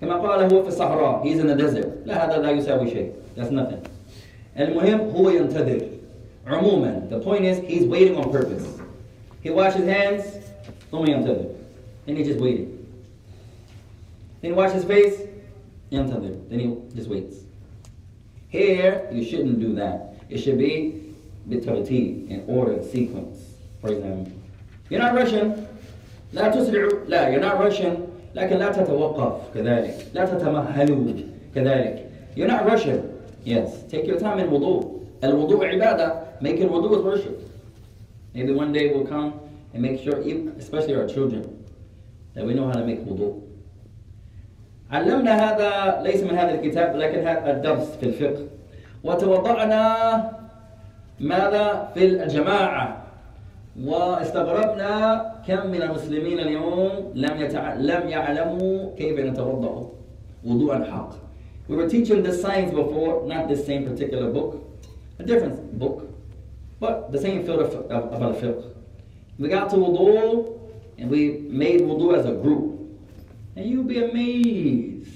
[0.00, 3.50] كما قال هو في الصحراء he's in the desert لا هذا لا يساوي شيء that's
[3.50, 3.88] nothing
[4.58, 5.80] المهم هو ينتظر
[6.46, 8.66] عموما the point is he's waiting on purpose
[9.44, 10.22] he washes his hands
[10.92, 11.44] ثم ينتظر
[12.06, 12.68] and he's just waiting
[14.40, 15.16] then he washes his face
[15.92, 17.36] ينتظر then he just waits
[18.48, 21.02] here you shouldn't do that it should be
[21.48, 23.38] بالترتيب in order sequence
[23.80, 24.32] for example
[24.90, 25.52] you're not rushing
[26.32, 27.96] لا تسرعوا لا you're not rushing
[28.34, 31.12] لكن لا تتوقف كذلك لا تتمهلوا
[31.54, 32.06] كذلك
[32.36, 33.00] you're not rushing
[33.44, 34.84] yes take your time in wudu
[35.24, 37.40] الوضوء عبادة making wudu is worship
[38.34, 39.32] maybe one day we'll come
[39.74, 41.42] and make sure even- especially our children
[42.33, 43.41] that we know how to make wudu
[44.91, 48.43] علمنا هذا ليس من هذا الكتاب لكن هذا الدرس في الفقه
[49.03, 49.83] وتوضأنا
[51.19, 53.03] ماذا في الجماعة
[53.83, 54.91] واستغربنا
[55.47, 57.73] كم من المسلمين اليوم لم يتع...
[57.73, 59.89] لم يعلموا كيف نتوضأ
[60.45, 61.11] وضوءا حق
[61.69, 64.61] We were teaching this science before, not this same particular book,
[65.19, 66.03] a different book,
[66.81, 68.65] but the same field of, of, of al-fiqh.
[69.39, 70.60] We got to wudu
[70.98, 72.80] and we made wudu as a group.
[73.56, 75.08] And you'll be amazed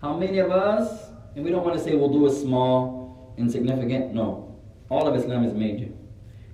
[0.00, 4.56] how many of us, and we don't want to say wudu is small, insignificant, no.
[4.90, 5.88] All of Islam is major.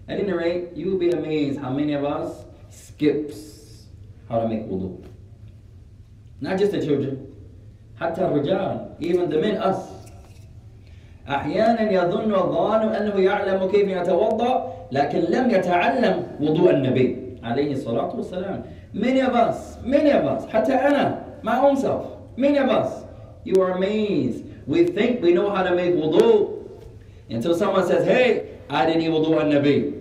[0.08, 3.86] At any rate, you will be amazed how many of us skips
[4.28, 5.04] how to make wudu.
[6.40, 7.26] Not just the children,
[8.00, 10.00] حتى الرجال, even the men, us.
[11.28, 18.64] أحيانا يظن الظان أنه يعلم كيف يتوضأ لكن لم يتعلم وضوء النبي عليه الصلاة والسلام.
[18.92, 23.04] Many of us, many of us, حتى أنا, my own self, many of us,
[23.44, 24.44] you are amazed.
[24.66, 26.68] We think we know how to make wudu
[27.28, 29.96] until someone says, hey, I didn't eat wudu on Nabi.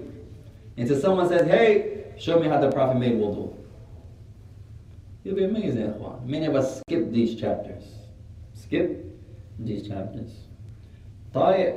[0.78, 3.56] Until someone says, hey, show me how the Prophet made wudu.
[5.24, 6.26] You'll be amazed, ya ikhwan.
[6.26, 7.84] Many of us skip these chapters.
[8.54, 9.06] Skip
[9.60, 10.32] these chapters.
[11.34, 11.76] طيب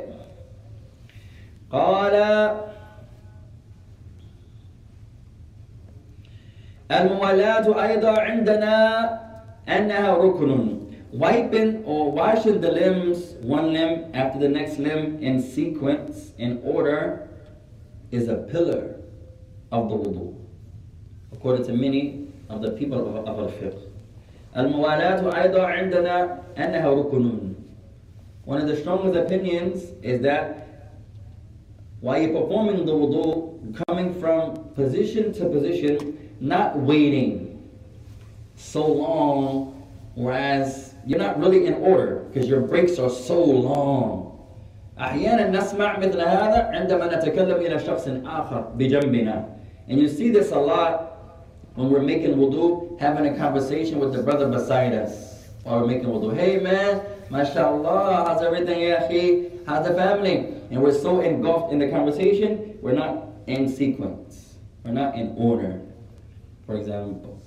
[1.70, 2.14] قال
[6.90, 8.74] الموالاة أيضا عندنا
[9.68, 10.78] أنها ركن
[11.12, 17.28] wiping or washing the limbs one limb after the next limb in sequence in order
[18.10, 18.96] is a pillar
[19.70, 20.34] of the wudu
[21.32, 23.78] according to many of the people of, of al-fiqh
[24.56, 27.54] الموالاة أيضا عندنا أنها ركن
[28.44, 30.62] one of the strongest opinions is that
[32.00, 37.62] while you're performing the wudu, coming from position to position, not waiting
[38.56, 44.28] so long, whereas you're not really in order because your breaks are so long.
[44.98, 49.44] أحيانا نسمع مثل هذا عندما نتكلم إلى شخص آخر بجنبنا.
[49.88, 51.08] And you see this a lot
[51.74, 56.08] when we're making wudu, having a conversation with the brother beside us while we're making
[56.08, 56.36] wudu.
[56.36, 59.66] Hey man, mashallah, how's everything, ya akhi?
[59.66, 60.54] How's the family?
[60.70, 64.54] And we're so engulfed in the conversation, we're not in sequence.
[64.84, 65.80] We're not in order.
[66.67, 67.39] For example.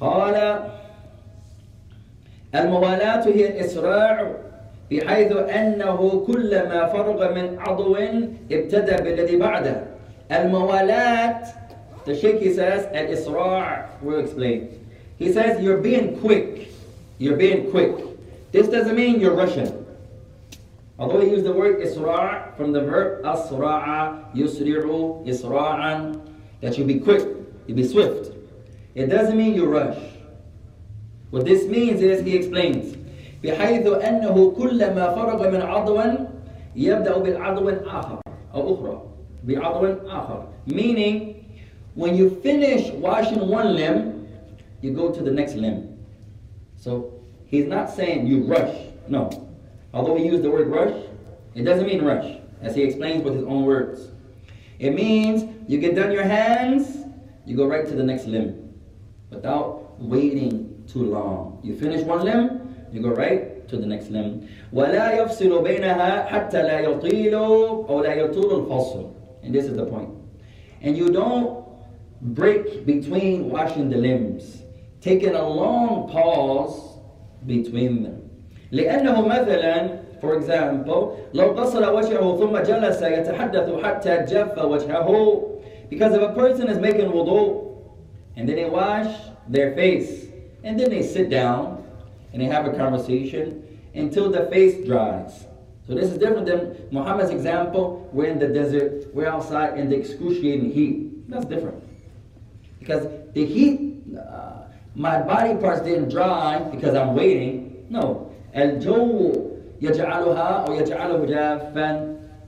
[0.00, 0.62] قال
[2.54, 4.32] الموالاة هي الإسراع
[4.90, 7.96] بحيث أنه كلما فرغ من عضو
[8.52, 9.84] ابتدى بالذي بعده
[10.32, 11.42] الموالاة
[12.06, 14.68] the Sheikh he says الإسراع will explain
[15.18, 16.70] he says you're being quick
[17.18, 17.92] you're being quick
[18.52, 19.84] this doesn't mean you're rushing
[20.98, 26.12] although he used the word إسراع from the verb أسرع يسرع إسراعا
[26.62, 27.37] that you be quick
[27.67, 28.35] you be swift
[28.95, 29.97] it doesn't mean you rush
[31.31, 32.95] what this means is he explains
[33.43, 36.01] بحيث أنه كلما فرغ من عضو
[36.75, 38.19] يبدأ بالعضو آخر
[38.53, 39.01] أو أخرى
[39.43, 41.45] بعضو آخر meaning
[41.95, 44.27] when you finish washing one limb
[44.81, 45.97] you go to the next limb
[46.77, 47.11] so
[47.45, 48.75] he's not saying you rush
[49.09, 49.29] no
[49.93, 50.95] although he used the word rush
[51.53, 54.07] it doesn't mean rush as he explains with his own words
[54.79, 56.96] it means you get done your hands
[57.47, 58.49] you go right to the next limb
[59.29, 64.47] without waiting too long you finish one limb you go right to the next limb.
[64.73, 69.09] ولا يفصل بينها حتى لا يطيل أو لا يطول الفصل.
[69.43, 70.09] And this is the point.
[70.81, 71.65] And you don't
[72.21, 74.63] break between washing the limbs,
[75.01, 76.99] taking a long pause
[77.45, 78.29] between them.
[78.71, 85.41] لأنه مثلا for example لو غسل وجهه ثم جلس يتحدث حتى جف وجهه
[85.88, 87.76] because if a person is making wudu
[88.36, 89.14] and then they wash
[89.48, 90.26] their face
[90.64, 91.84] and then they sit down
[92.32, 95.46] and they have a conversation until the face dries.
[95.86, 98.08] So this is different than Muhammad's example.
[98.12, 101.28] We're in the desert, we're outside in the excruciating heat.
[101.30, 101.82] That's different.
[102.78, 104.64] Because the heat, uh,
[104.94, 107.86] my body parts didn't dry because I'm waiting.
[107.88, 108.30] No.
[108.54, 109.94] Al-jawu or.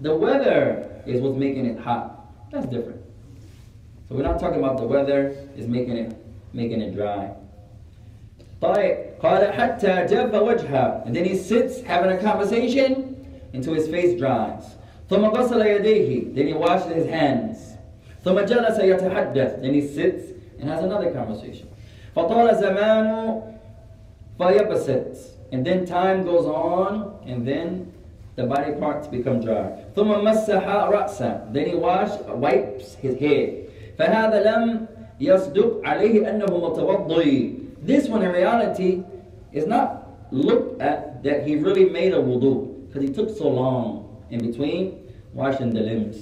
[0.02, 2.50] The weather is what's making it hot.
[2.50, 3.00] That's different.
[4.09, 6.17] So we're not talking about the weather is making it
[6.53, 7.31] making it dry.
[8.61, 13.15] طيب قال حتى جف وجهه and then he sits having a conversation
[13.53, 14.63] until his face dries
[15.09, 17.57] ثم غسل يديه then he washes his hands
[18.23, 21.67] ثم جلس يتحدث then he sits and has another conversation
[22.15, 23.41] فطال زمان
[24.39, 25.17] فيبسط
[25.51, 27.91] and then time goes on and then
[28.35, 33.65] the body parts become dry ثم مسح رأسه then he wash, wipes his head
[34.00, 34.86] فهذا لم
[35.20, 37.52] يصدق عليه أنه متوضي
[37.84, 39.04] this one in reality
[39.52, 44.08] is not looked at that he really made a wudu because he took so long
[44.30, 46.16] in between washing the limbs.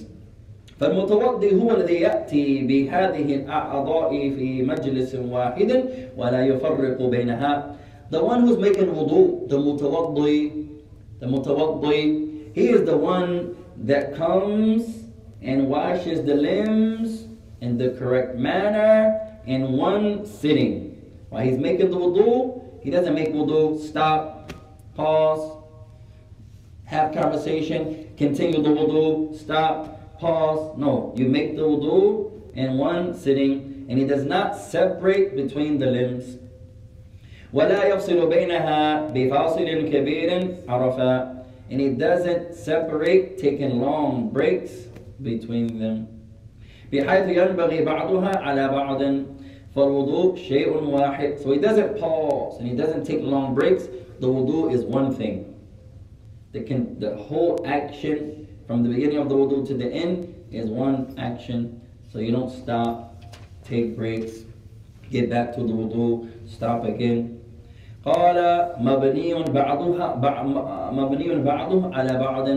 [0.81, 5.85] فالمتوضي هو الذي يأتي بهذه الأعضاء في مجلس واحد
[6.17, 7.75] ولا يفرق بينها.
[8.11, 10.69] The one who's making wudu, the mutawaddi,
[11.21, 15.05] the mutawaddi, he is the one that comes
[15.43, 17.28] and washes the limbs
[17.62, 21.02] in the correct manner in one sitting.
[21.30, 24.54] While he's making the wudu, he doesn't make wudu, stop,
[24.96, 25.64] pause,
[26.86, 30.78] have conversation, continue the wudu, stop, pause.
[30.78, 35.88] No, you make the wudu in one sitting, and he does not separate between the
[35.88, 36.38] limbs.
[37.54, 44.72] ولا يفصل بينها بفاصل كبير عرفا and he doesn't separate taking long breaks
[45.22, 46.08] between them
[46.94, 49.02] بحيث ينبغي بعضها على بعض
[49.76, 53.84] فالوضوء شيء واحد so he doesn't pause and he doesn't take long breaks
[54.20, 55.56] the wudu is one thing
[56.52, 60.70] the, can, the whole action from the beginning of the wudu to the end is
[60.70, 61.82] one action
[62.12, 63.26] so you don't stop
[63.64, 64.44] take breaks
[65.10, 67.40] get back to the wudu stop again
[68.06, 68.38] قال
[68.80, 70.16] مبني بعضها
[70.92, 72.48] مبني بعضه على بعض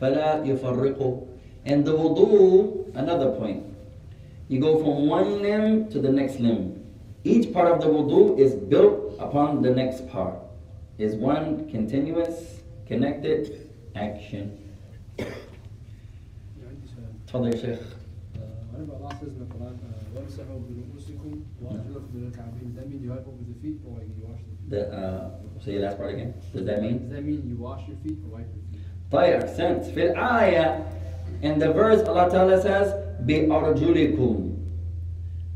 [0.00, 1.20] فلا يفرقه
[1.66, 3.62] and the wudu another point
[4.48, 6.84] you go from one limb to the next limb.
[7.24, 10.34] Each part of the wudu is built upon the next part.
[10.98, 14.58] Is one continuous, connected action.
[15.18, 17.78] عندي سؤال تفضل يا شيخ.
[18.72, 23.10] whenever Allah says in the Quran uh, وامسحوا برؤوسكم وارجلكم الى الكعبين that mean you
[23.10, 24.70] wipe over the feet or like you wash the feet?
[24.70, 25.30] The, uh,
[25.64, 26.34] say your last part again.
[26.54, 26.98] Does that mean?
[26.98, 28.80] Does that mean you wash your feet or wipe your feet?
[29.12, 29.84] طيب أحسنت.
[29.84, 30.86] في الآية
[31.42, 32.92] in the verse Allah Ta'ala says
[33.24, 34.54] بأرجلكم.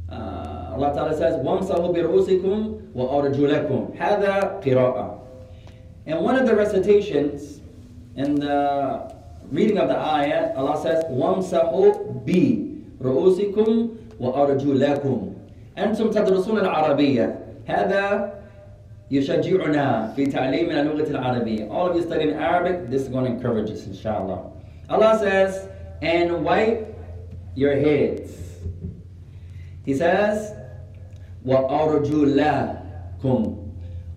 [0.08, 3.96] Uh, Allah Ta'ala says وامسحوا برؤوسكم وأرجلكم.
[3.98, 5.18] هذا قراءة.
[6.06, 7.60] And one of the recitations
[8.16, 9.12] in the
[9.50, 13.88] reading of the ayah, Allah says, وَامْسَحُوا بِرُؤُوسِكُمْ
[14.20, 15.32] وَأَرْجُلَكُمْ
[15.78, 18.32] أنتم تدرسون العربية هذا
[19.10, 23.70] يشجعنا في تعليمنا اللغة العربية All of you studying Arabic, this is going to encourage
[23.70, 24.50] us inshallah.
[24.90, 25.68] Allah says,
[26.02, 26.88] and wipe
[27.54, 28.30] your heads.
[29.84, 30.52] He says,
[31.46, 33.22] وَأَرْجُلَكُمْ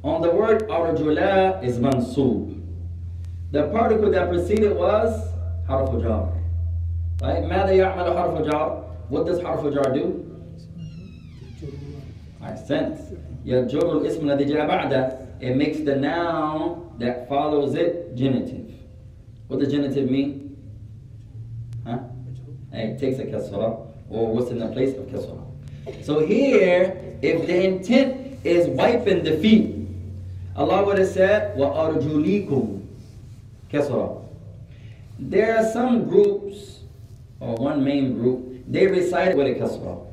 [0.04, 2.62] On the word أرجلا is mansub.
[3.52, 5.22] The particle that preceded was
[5.68, 6.32] حرف جار.
[7.22, 7.44] Right?
[7.44, 8.84] ماذا يعمل حرف جار?
[9.10, 10.22] What does حرف جار do?
[12.44, 13.00] Accent.
[13.46, 15.18] يجر الاسم الذي جاء بعده.
[15.42, 18.72] It makes the noun that follows it genitive.
[19.48, 20.39] What does genitive mean?
[22.72, 22.78] Huh?
[22.78, 25.42] It takes a kasra or what's in the place of kasra.
[26.04, 29.76] So here, if the intent is wiping the feet,
[30.56, 32.82] Allah would have said, وَأَرْجُلِيكُمْ
[33.72, 34.24] Kasra.
[35.20, 36.80] There are some groups,
[37.40, 40.06] or one main group, they recite with a kasra.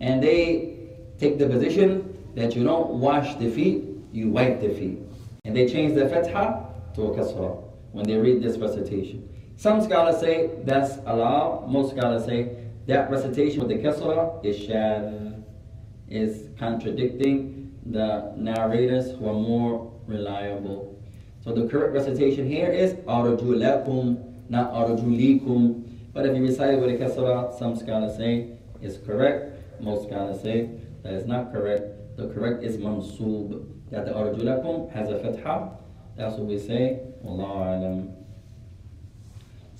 [0.00, 0.76] And they
[1.18, 4.98] take the position that you don't wash the feet, you wipe the feet.
[5.44, 7.62] And they change the fatha to a kasra
[7.92, 9.28] when they read this recitation.
[9.63, 11.69] Some scholars say that's allowed.
[11.69, 15.41] Most scholars say that recitation with the kasra is shadh,
[16.09, 21.01] is contradicting the narrators who are more reliable.
[21.45, 26.11] So the correct recitation here is arjulakum, not arjulikum.
[26.11, 29.81] But if you recite it with the kasra, some scholars say it's correct.
[29.81, 30.71] Most scholars say
[31.03, 32.17] that is not correct.
[32.17, 33.65] The correct is mansub.
[33.91, 35.77] That the arjulakum has a fatha.
[36.17, 36.99] That's what we say.
[37.23, 38.22] Wallahu alam.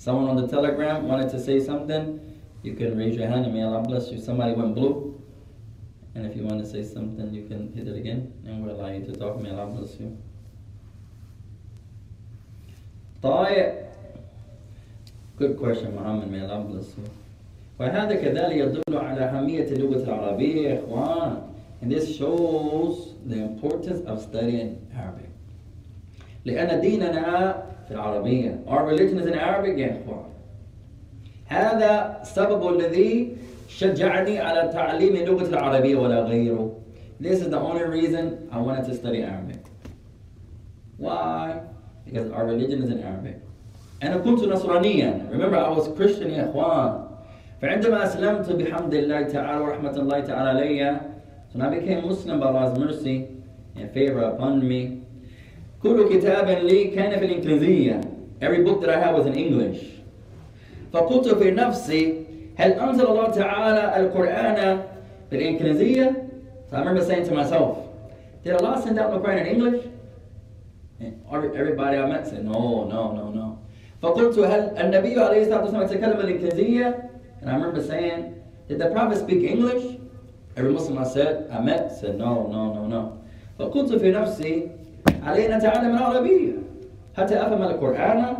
[0.03, 2.19] Someone on the telegram wanted to say something.
[2.63, 4.19] You can raise your hand and may Allah bless you.
[4.19, 5.21] Somebody went blue.
[6.15, 8.33] And if you want to say something, you can hit it again.
[8.45, 9.39] And we'll allow you to talk.
[9.41, 10.17] May Allah bless you.
[13.23, 13.85] طيب
[15.37, 17.03] Good question محمد may Allah bless you.
[17.79, 21.41] وهذا كذلك يدل على أهمية اللغة العربية يا إخوان.
[21.81, 25.29] And this shows the importance of studying Arabic.
[26.45, 28.63] لأن ديننا في العربية.
[28.67, 30.29] Our religion is in Arabic يا إخوان.
[31.47, 33.37] هذا السبب الذي
[33.67, 36.71] شجعني على تعليم اللغة العربية ولا غيره.
[37.19, 39.59] This is the only reason I wanted to study Arabic.
[40.97, 41.61] Why?
[42.05, 43.41] Because our religion is in Arabic.
[44.03, 45.29] أنا كنت نصرانيا.
[45.31, 47.05] Remember I was Christian يا إخوان.
[47.61, 50.99] فعندما أسلمت بحمد الله تعالى ورحمة الله تعالى علي
[51.51, 53.27] So I became Muslim by Allah's mercy
[53.75, 55.01] and favor upon me.
[55.83, 58.01] كل كتاب لي كان في الإنجليزية.
[58.41, 59.79] Every book that I had was in English.
[60.93, 62.23] فقلت في نفسي
[62.55, 64.79] هل أنزل الله تعالى القرآن
[65.31, 66.15] بالإنجليزية?
[66.71, 67.77] So I remember saying to myself,
[68.43, 69.83] did Allah send out the Quran in English?
[70.99, 73.57] And every- everybody I met said, no, no, no, no.
[74.01, 77.09] فقلت هل النبي عليه الصلاة والسلام يتكلم الإنجليزية?
[77.41, 78.33] And I remember saying,
[78.67, 79.83] did the Prophet speak English?
[80.57, 83.17] Every Muslim I said, I met said, no, no, no, no.
[83.59, 84.67] فقلت في نفسي
[85.23, 86.53] علينا نتعلم العربية
[87.17, 88.37] حتى أفهم القرآن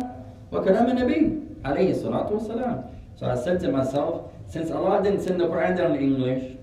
[0.52, 2.84] وكلام النبي عليه الصلاة والسلام.
[3.16, 6.56] So I said to myself, since Allah didn't send the Quran down in English,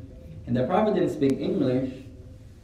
[0.47, 1.89] and the Prophet didn't speak English,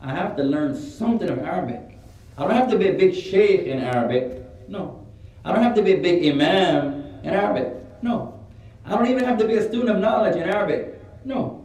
[0.02, 2.00] I have to learn something of Arabic.
[2.38, 4.44] I don't have to be a big sheikh in Arabic.
[4.68, 5.06] No.
[5.46, 7.74] I don't have to be a big imam in Arabic.
[8.02, 8.40] No.
[8.86, 11.00] I don't even have to be a student of knowledge in Arabic.
[11.24, 11.57] No.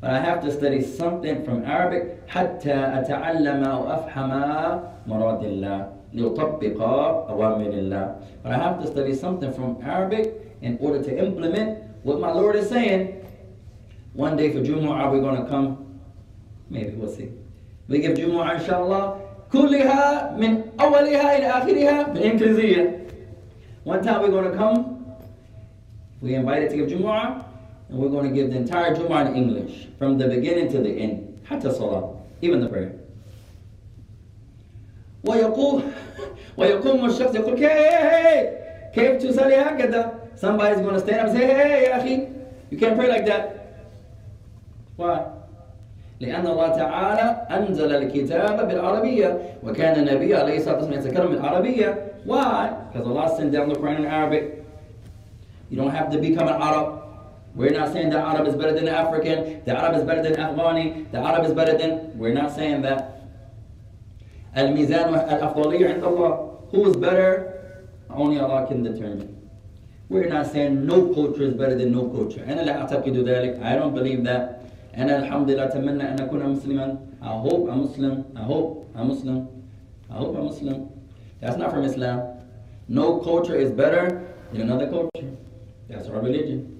[0.00, 6.80] But I have to study something from Arabic حتى أتعلم وأفهم مراد الله لأطبق
[7.30, 8.14] أوامر الله.
[8.42, 12.56] But I have to study something from Arabic in order to implement what my Lord
[12.56, 13.24] is saying.
[14.12, 15.98] One day for Jumu'ah we're going to come.
[16.70, 17.30] Maybe we'll see.
[17.88, 19.22] We give Jumu'ah inshallah.
[19.52, 23.06] كلها من أولها إلى آخرها بالإنجليزية.
[23.84, 25.06] One time we're going to come.
[26.20, 27.44] We invited to give Jumu'ah.
[27.90, 29.86] And we're going to give the entire Jumu'ah in English.
[29.98, 31.38] From the beginning to the end.
[31.48, 32.16] حتى صلاة.
[32.42, 32.92] Even the prayer.
[35.26, 35.82] ويقوم
[36.56, 38.48] ويقوم الشخص يقول كيف
[38.94, 42.28] كيف تصلي هكذا somebody's going to stand up and say hey يا أخي
[42.70, 43.44] you can't pray like that
[44.96, 45.20] why
[46.20, 53.06] لأن الله تعالى أنزل الكتاب بالعربية وكان النبي عليه الصلاة والسلام يتكلم بالعربية why because
[53.06, 54.64] Allah sent down the Quran in Arabic
[55.70, 57.02] you don't have to become an Arab
[57.54, 60.34] we're not saying that Arab is better than the African the Arab is better than
[60.34, 63.12] Afghani the Arab is better than we're not saying that
[64.56, 67.52] الميزان الأفضلية عند الله who is better
[68.10, 69.36] only Allah can determine
[70.08, 73.74] we're not saying no culture is better than no culture أنا لا أعتقد ذلك I
[73.76, 74.60] don't believe that
[74.96, 79.48] أنا الحمد لله أتمنى أن أكون مسلما I hope I'm Muslim I hope I'm Muslim
[80.10, 80.88] I hope I'm Muslim
[81.40, 82.20] that's not from Islam
[82.88, 84.04] no culture is better
[84.52, 85.28] than another culture
[85.88, 86.76] that's our religion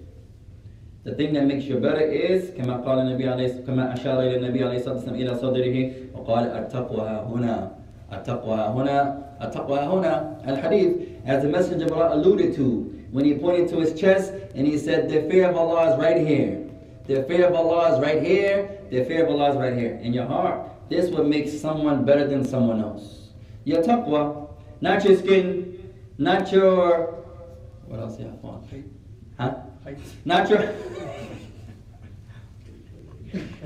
[1.06, 4.64] The thing that makes you better is كما قال النبي عليه كما أشار إلى النبي
[4.64, 7.70] عليه الصلاة والسلام إلى صدره وقال التقوى ها هنا
[8.12, 10.92] التقوى ها هنا التقوى ها هنا الحديث
[11.26, 14.76] as the messenger of Allah alluded to when he pointed to his chest and he
[14.76, 16.66] said the fear of Allah is right here
[17.06, 20.12] the fear of Allah is right here the fear of Allah is right here in
[20.12, 20.58] your heart
[20.88, 23.30] this what makes someone better than someone else
[23.64, 24.48] your taqwa
[24.80, 25.46] not your skin
[26.18, 27.14] not your
[27.86, 28.58] what else you have on
[29.38, 29.97] huh height.
[30.25, 30.75] Natural.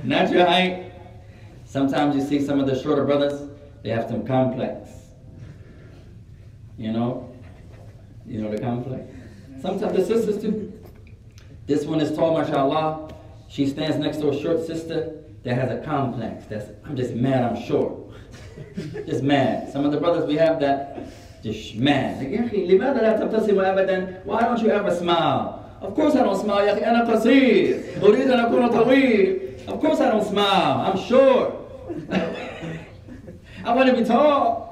[0.03, 0.91] Natural height.
[1.66, 3.49] Sometimes you see some of the shorter brothers,
[3.84, 4.89] they have some complex.
[6.78, 7.34] You know?
[8.26, 9.03] You know the complex?
[9.61, 10.72] Sometimes the sisters too.
[11.68, 13.13] This one is tall, mashallah.
[13.47, 16.45] She stands next to a short sister that has a complex.
[16.45, 17.93] That's I'm just mad I'm short.
[19.05, 19.72] just mad.
[19.72, 21.07] Some of the brothers we have that
[21.43, 22.18] just mad.
[22.20, 22.30] Like,
[24.26, 25.64] Why don't you ever smile?
[25.84, 29.38] Of course I don't smile يا أخي أنا قصير أريد أن أكون طويل
[29.68, 31.54] Of course I don't smile I'm short
[33.64, 34.66] I want to be tall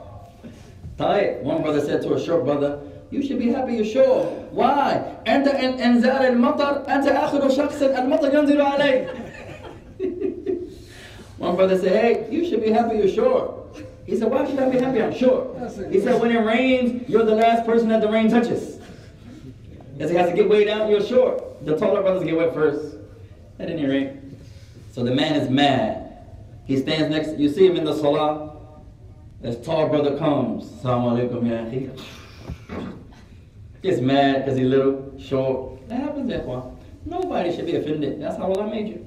[0.99, 2.79] طيب one brother said to a short brother
[3.11, 5.01] You should be happy you're short Why?
[5.27, 9.07] أنت إن إنزال المطر أنت آخر شخص المطر ينزل عليك
[11.39, 13.55] One brother said, hey, you should be happy you're short.
[14.07, 15.57] He said, why should I be happy I'm short?
[15.93, 18.72] He said, when it rains, you're the last person that the rain touches.
[19.95, 21.65] Because it has to get way down, you're short.
[21.65, 22.97] The taller brothers get wet first.
[23.59, 24.13] At any rate.
[24.93, 26.25] So the man is mad.
[26.65, 28.57] He stands next, you see him in the salah.
[29.41, 30.67] This tall brother comes.
[30.67, 31.91] Assalamu alaikum, ya akhi.
[33.83, 35.89] Gets mad because he's little, short.
[35.89, 36.77] That happens, ikhwan.
[37.05, 38.21] Nobody should be offended.
[38.21, 39.07] That's how Allah made you.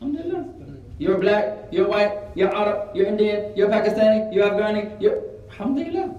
[0.00, 0.44] Alhamdulillah.
[0.98, 5.22] You're black, you're white, you're Arab, you're Indian, you're Pakistani, you're Afghani, you're.
[5.50, 6.16] Alhamdulillah.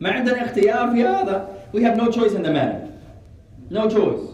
[0.00, 1.48] ما عندنا اختيار في هذا.
[1.71, 2.91] we have no choice in the matter.
[3.69, 4.33] No choice.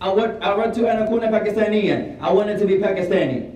[0.00, 2.20] I want, I want to anakuna Pakistani.
[2.20, 3.50] I wanted to be Pakistani.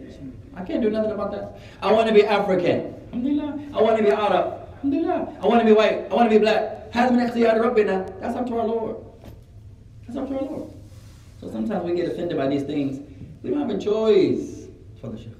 [0.54, 1.58] I can't do nothing about that.
[1.82, 2.94] I want to be African.
[3.12, 4.54] I want to be Arab.
[4.82, 6.10] I want to be white.
[6.10, 6.92] I want to be black.
[6.92, 8.20] Has min Rabbina.
[8.20, 8.96] That's up to our Lord.
[10.06, 10.72] That's up to our Lord.
[11.40, 13.00] So sometimes we get offended by these things.
[13.42, 14.66] We don't have a choice.
[15.00, 15.34] Father Sheikh.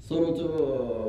[0.00, 0.32] Surah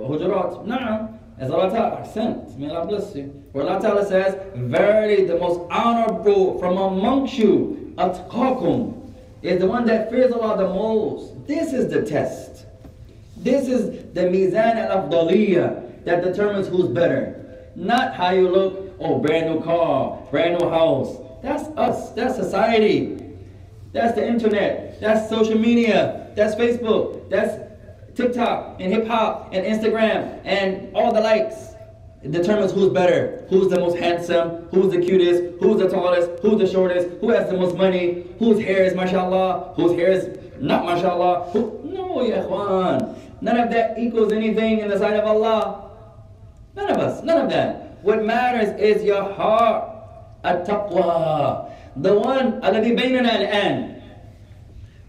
[0.08, 0.66] Hujurat.
[0.66, 1.20] Na'am.
[1.38, 3.43] As Allah Ta'ala, May Allah bless you.
[3.54, 9.86] Where Allah Ta'ala says, Verily the most honorable from amongst you, atqakum, is the one
[9.86, 11.48] that fears Allah the most.
[11.48, 12.66] This is the test.
[13.38, 17.70] This is the mizan al-afdaliyah that determines who's better.
[17.76, 21.18] Not how you look, oh, brand new car, brand new house.
[21.44, 22.12] That's us.
[22.12, 23.20] That's society.
[23.92, 25.00] That's the internet.
[25.00, 26.32] That's social media.
[26.36, 27.30] That's Facebook.
[27.30, 27.62] That's
[28.16, 31.73] TikTok and hip hop and Instagram and all the likes.
[32.23, 36.59] It determines who's better, who's the most handsome, who's the cutest, who's the tallest, who's
[36.59, 40.85] the shortest, who has the most money, whose hair is mashallah, whose hair is not
[40.85, 41.51] mashallah.
[41.53, 43.17] Who, no, ya ikhwan.
[43.41, 45.91] None of that equals anything in the sight of Allah.
[46.75, 48.03] None of us, none of that.
[48.03, 49.95] What matters is your heart.
[50.45, 51.71] At-taqwa.
[51.97, 54.01] The one, الذي بيننا الآن.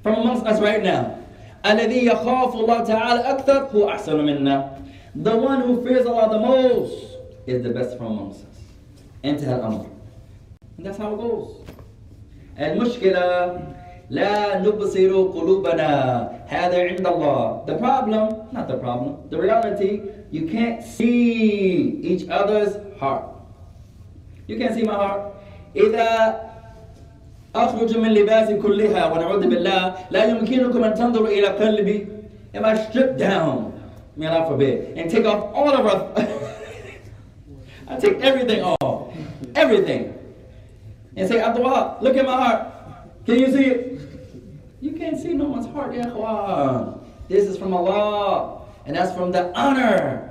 [0.04, 1.18] From amongst us right now.
[1.66, 4.80] الذي يخاف الله تعالى أكثر هو أحسن منا.
[5.16, 8.58] The one who fears Allah the most is the best from amongst us.
[9.24, 9.86] انتهى الأمر.
[10.78, 11.56] And that's how it goes.
[12.60, 13.60] المشكلة
[14.10, 17.66] لا نبصر قلوبنا هذا عند الله.
[17.66, 20.02] The problem, not the problem, the reality,
[20.32, 23.26] you can't see each other's heart.
[24.48, 25.34] You can't see my heart.
[25.76, 26.42] إذا
[27.56, 32.08] أخرج من لباسي كلها ونعوذ بالله لا يمكنكم أن تنظروا إلى قلبي
[32.54, 33.73] if I strip down
[34.17, 34.97] may I forbid.
[34.97, 36.13] And take off all of our
[37.89, 39.15] I take everything off.
[39.55, 40.19] Everything.
[41.17, 42.73] And say Abdullah look at my heart.
[43.27, 44.01] Can you see it?
[44.81, 47.01] You can't see no one's heart ikhwan.
[47.29, 50.31] this is from Allah and that's from the honor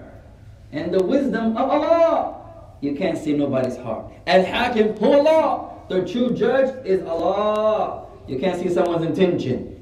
[0.72, 2.40] and the wisdom of Allah.
[2.82, 4.12] You can't see nobody's heart.
[4.28, 5.70] Al-Hakim who Allah?
[5.90, 8.08] The true judge is Allah.
[8.28, 9.72] You can't see someone's intention.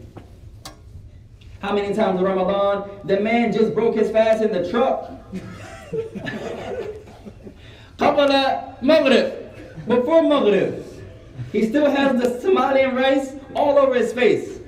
[1.62, 2.90] How many times in Ramadan?
[3.06, 5.12] The man just broke his fast in the truck.
[7.98, 9.34] Qabla Maghrib.
[9.88, 10.84] Before Maghrib.
[11.52, 14.60] He still has the Somalian rice all over his face.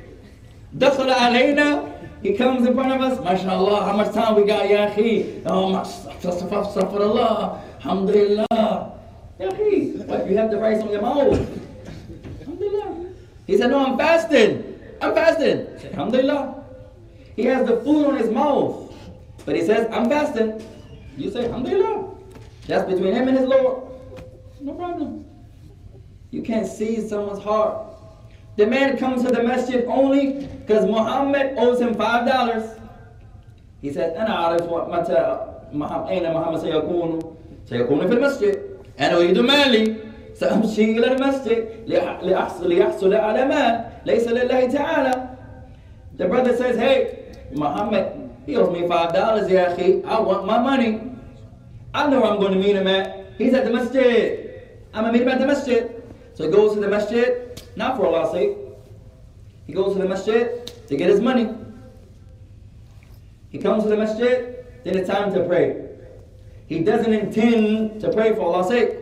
[0.77, 1.89] Dakhala alayna.
[2.21, 3.17] He comes in front of us.
[3.19, 5.41] MashaAllah, how much time we got, Yahi?
[5.45, 5.83] Oh,
[6.21, 7.59] Safarallah.
[7.77, 8.99] Alhamdulillah.
[9.39, 11.39] Yahi, what, you have the rice on your mouth?
[12.41, 13.09] Alhamdulillah.
[13.47, 14.79] He said, no, I'm fasting.
[15.01, 15.67] I'm fasting.
[15.91, 16.62] Alhamdulillah.
[17.36, 18.92] He has the food on his mouth.
[19.46, 20.62] But he says, I'm fasting.
[21.16, 22.14] You say, Alhamdulillah.
[22.66, 23.82] That's between him and his Lord.
[24.60, 25.24] No problem.
[26.30, 27.86] You can't see someone's heart.
[28.56, 32.64] The man comes to the masjid only because Muhammad owes him five dollars.
[33.80, 35.38] He said, أنا أعرف متى
[35.72, 37.18] محمد أين محمد سيكون
[37.66, 38.58] سيكون في المسجد
[39.00, 39.96] أنا أريد مالي
[40.34, 45.28] سأمشي إلى المسجد لأح- لأحصل ليحصل على مال ليس لله تعالى
[46.18, 47.21] The brother says, hey,
[47.55, 49.75] Muhammad, he owes me five dollars, yeah.
[50.05, 51.11] I want my money.
[51.93, 53.33] I know where I'm going to meet him at.
[53.37, 54.61] He's at the masjid.
[54.93, 56.03] I'm going to meet him at the masjid.
[56.33, 58.57] So he goes to the masjid, not for Allah's sake.
[59.67, 61.49] He goes to the masjid to get his money.
[63.49, 65.89] He comes to the masjid, then it's time to pray.
[66.67, 68.97] He doesn't intend to pray for Allah's sake.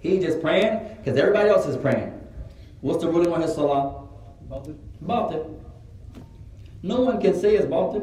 [0.00, 2.18] He just praying because everybody else is praying.
[2.80, 4.08] What's the ruling on his salah?
[4.50, 5.46] About it.
[6.83, 8.01] No one can say it's باطل.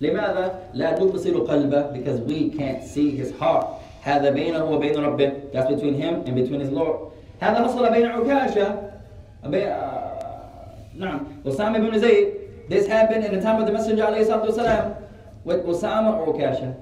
[0.00, 3.66] لماذا؟ لا نبصر قلبه because we can't see his heart.
[4.04, 5.32] هذا بينه وبين ربه.
[5.52, 6.96] That's between him and between his Lord.
[7.40, 8.74] هذا حصل بين عكاشة
[9.44, 10.10] بين آه،
[10.98, 12.28] نعم أسامة بن زيد.
[12.68, 14.94] This happened in the time of the Messenger عليه الصلاة والسلام
[15.44, 16.74] with Osama or Ukasha?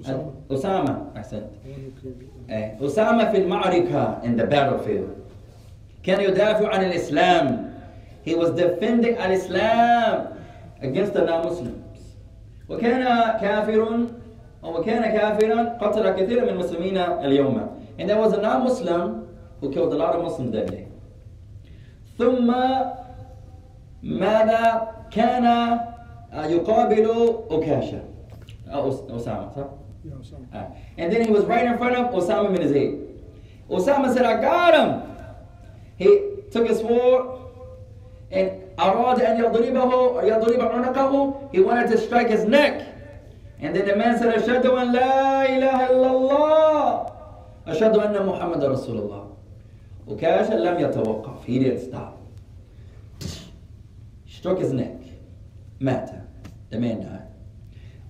[0.00, 0.32] Osama.
[0.48, 1.50] Osama, I said.
[2.48, 5.10] Eh, Osama في المعركة in the battlefield.
[6.02, 7.70] كان يدافع عن الإسلام.
[8.24, 10.28] He was defending al-Islam
[10.82, 12.00] against the non-Muslims.
[12.68, 13.04] وكان
[13.40, 14.06] كافر
[14.64, 17.68] أو وكان كافرا قتل كثيرا من المسلمين اليوم.
[17.98, 19.28] And there was a non-Muslim
[19.60, 20.86] who killed a lot of Muslims that day.
[22.18, 22.54] ثم
[24.02, 25.44] ماذا كان
[26.32, 28.02] آه، يقابل أكاشا
[28.68, 29.66] أو أس- أسامة صح؟
[30.04, 30.66] يا أسامة Uh,
[30.98, 32.98] and then he was right in front of Osama bin Zayd.
[33.70, 35.02] Osama said, I got him.
[35.96, 36.08] He
[36.50, 37.22] took his sword
[38.30, 41.33] and أراد أن يضربه يضرب عنقه.
[41.51, 42.85] He wanted to strike his neck.
[43.59, 47.11] And then the man said, Ashadu an la ilaha illallah.
[47.67, 49.27] Ashadu anna Muhammad Rasulullah.
[50.07, 51.43] Ukasha lam yatawaqqaf.
[51.43, 52.17] He didn't stop.
[54.27, 54.95] Struck his neck.
[55.79, 56.21] Mata.
[56.69, 57.25] The man died.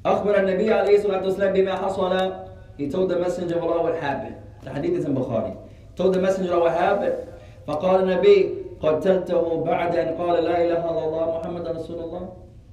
[0.05, 2.45] أخبر النبي عليه الصلاة والسلام بما حصل
[2.77, 4.35] He told the messenger of Allah what happened.
[4.63, 5.57] The hadith is in Bukhari.
[5.95, 7.27] Told the messenger of Allah what happened.
[7.67, 12.28] فقال النبي قتلته بعد أن قال لا إله إلا الله محمد رسول الله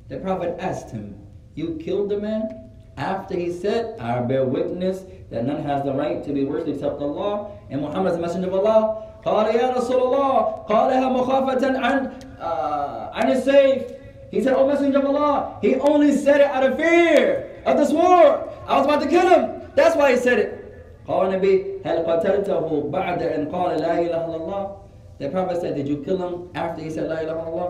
[0.10, 1.16] The Prophet asked him,
[1.56, 2.50] You killed the man?
[2.98, 7.02] After he said, I bear witness that none has the right to be worshipped except
[7.02, 9.08] Allah and Muhammad is the messenger of Allah.
[9.26, 12.12] قال يا رسول الله قالها مخافة عن
[12.42, 14.02] uh, عن السيف
[14.32, 17.92] He said, Oh messenger of Allah, he only said it out of fear of this
[17.92, 18.50] war.
[18.66, 19.62] I was about to kill him.
[19.76, 20.58] That's why he said it.
[21.08, 24.78] قال النبي هل قتلته بعد أن قال لا إله إلا الله
[25.20, 27.70] The Prophet said, Did you kill him after he said لا إله إلا الله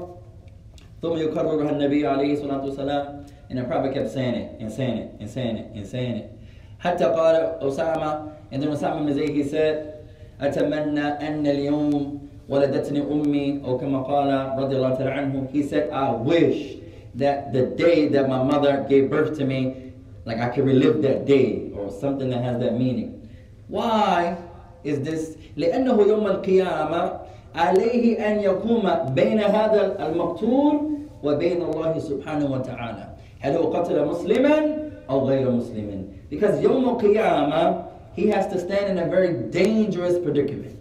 [1.02, 5.16] ثم يكررها النبي عليه الصلاة والسلام And the Prophet kept saying it and saying it
[5.20, 6.32] and saying it and saying it.
[6.80, 10.06] حتى قال أسامة and then Usama ibn Zayd he said
[10.42, 16.12] أتمنى أن اليوم ولدتني أمي أو كما قال رضي الله تعالى عنه He said I
[16.12, 16.78] wish
[17.16, 19.92] that the day that my mother gave birth to me
[20.26, 23.28] like I could relive that day or something that has that meaning.
[23.68, 24.38] Why
[24.84, 25.36] is this?
[25.58, 27.20] لأنه يوم القيامة
[27.56, 30.80] عليه أن يقوم بين هذا المقتول
[31.24, 33.08] وبين الله سبحانه وتعالى
[33.40, 34.78] هل هو قتل مسلما
[35.10, 37.84] أو غير مسلم because يوم القيامة
[38.16, 40.76] he has to stand in a very dangerous predicament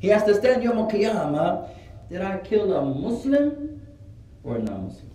[0.00, 1.66] he has to stand يوم القيامة
[2.10, 3.80] did I kill a Muslim
[4.44, 5.10] or a non-Muslim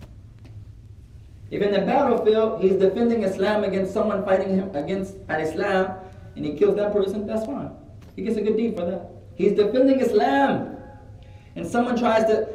[1.50, 5.94] if in the battlefield he's defending Islam against someone fighting him against an Islam
[6.36, 7.70] and he kills that person, that's fine.
[8.14, 9.10] He gets a good deed for that.
[9.34, 10.73] He's defending Islam.
[11.55, 12.47] And someone tries to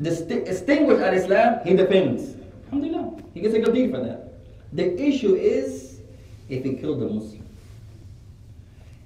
[0.00, 2.36] extinguish at Islam, he defends.
[2.66, 3.22] Alhamdulillah.
[3.34, 4.34] He gets a good deed for that.
[4.72, 6.00] The issue is
[6.48, 7.46] if he killed a Muslim.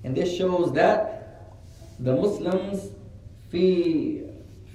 [0.05, 1.55] And this shows that
[1.99, 2.91] the Muslims
[3.51, 4.23] fi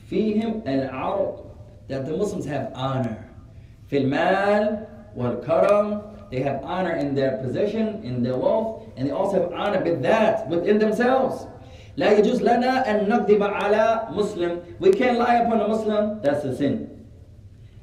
[0.09, 1.55] fihim al
[1.87, 3.29] that the Muslims have honor.
[3.87, 6.01] Fil mal wal karam
[6.31, 10.01] they have honor in their position, in their wealth, and they also have honor with
[10.01, 11.45] that within themselves.
[11.96, 14.60] لا يجوز لنا أن نكذب على مسلم.
[14.80, 16.88] We can't lie upon a Muslim, that's a sin.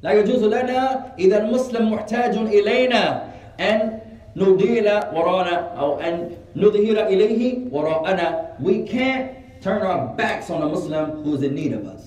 [0.04, 3.24] لا يجوز لنا إذا المسلم محتاج إلينا
[3.60, 4.00] أن
[4.36, 8.60] نديل ورانا أو أن نظهر إليه وراءنا.
[8.60, 12.04] We can't turn our backs on a Muslim who's in need of us.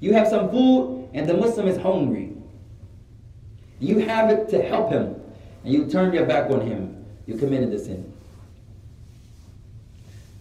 [0.00, 2.32] You have some food and the Muslim is hungry.
[3.80, 5.16] You have it to help him
[5.64, 8.12] and you turn your back on him, you committed the sin.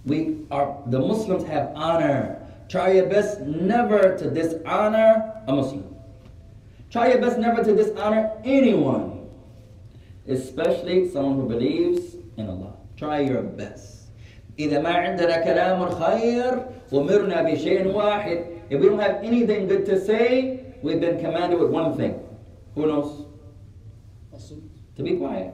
[0.05, 2.37] We are the Muslims have honor.
[2.69, 5.95] Try your best never to dishonor a Muslim.
[6.89, 9.29] Try your best never to dishonor anyone,
[10.27, 12.73] especially someone who believes in Allah.
[12.97, 14.01] Try your best.
[14.59, 18.45] إذا ما عندنا كلام خير ومرنا بشيء واحد.
[18.69, 22.19] If we don't have anything good to say, we've been commanded with one thing.
[22.75, 23.25] Who knows?
[24.33, 25.53] الصدق to be quiet.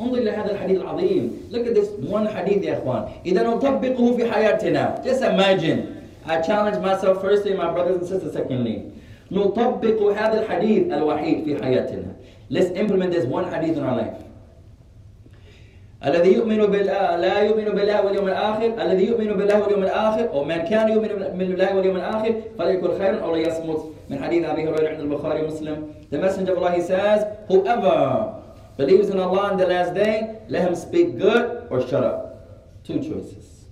[0.00, 1.30] انظر إلى هذا الحديث العظيم.
[1.50, 3.08] Look at this one hadith يا إخوان.
[3.26, 5.04] إذا نطبقه في حياتنا.
[5.04, 6.02] Just imagine.
[6.26, 8.92] I challenge myself firstly, my brothers and sisters secondly.
[9.30, 12.14] نطبق هذا الحديث الوحيد في حياتنا.
[12.50, 14.22] Let's implement this one hadith in our life.
[16.04, 20.56] الذي يؤمن بالله لا يؤمن بالله واليوم الآخر الذي يؤمن بالله واليوم الآخر أو من
[20.56, 23.80] كان يؤمن بالله واليوم الآخر فليكن خيرا أو ليصمت
[24.10, 25.76] من حديث أبي هريرة عند البخاري ومسلم
[26.10, 28.34] The Messenger of Allah he says whoever
[28.76, 32.98] believes in Allah on the last day let him speak good or shut up two
[33.00, 33.66] choices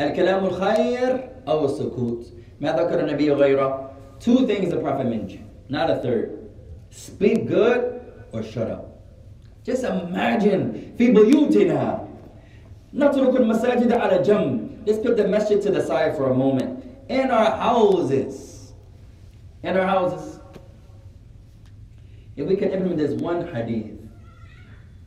[0.00, 2.26] الكلام الخير أو السكوت
[2.60, 6.50] ما ذكر النبي غيره two things the Prophet mentioned not a third
[6.90, 8.00] speak good
[8.32, 8.94] or shut up
[9.64, 12.08] Just imagine في بيوتنا
[12.94, 14.68] نترك المساجد على جنب.
[14.86, 16.84] Let's put the masjid to the side for a moment.
[17.08, 18.72] In our houses.
[19.62, 20.38] In our houses.
[22.36, 23.97] If we can implement this one hadith.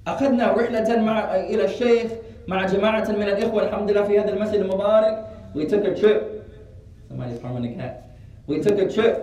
[0.07, 2.11] أخذنا رحلة مع إلى الشيخ
[2.47, 5.25] مع جماعة من الإخوة الحمد لله في هذا المسجد المبارك.
[5.55, 6.47] We took a trip.
[7.09, 8.17] Somebody's harming a cat.
[8.47, 9.15] We took a trip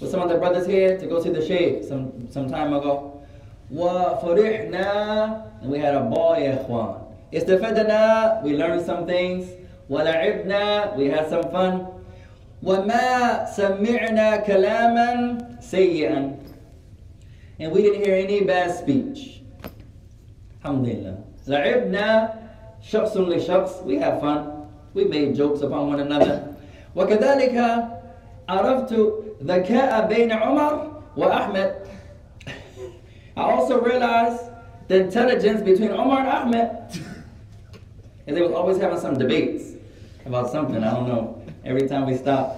[0.00, 3.22] with some of the brothers here to go see the sheikh some, some time ago.
[3.74, 6.94] وفرحنا and we had a ball يا إخوان
[7.34, 9.44] استفدنا we learned some things
[9.90, 11.86] ولعبنا we had some fun
[12.62, 16.36] وما سمعنا كلاما سيئا
[17.60, 19.35] and we didn't hear any bad speech
[20.66, 21.16] الحمد لله
[21.46, 22.34] لعبنا
[22.82, 26.42] شخص لشخص we had fun we made jokes upon one another
[26.96, 27.84] وكذلك
[28.48, 28.92] عرفت
[29.42, 31.74] ذكاء بين عمر وأحمد
[33.36, 34.42] I also realized
[34.88, 36.70] the intelligence between Omar and Ahmed.
[38.26, 39.72] and they was always having some debates
[40.26, 42.56] about something, I don't know, every time we stop.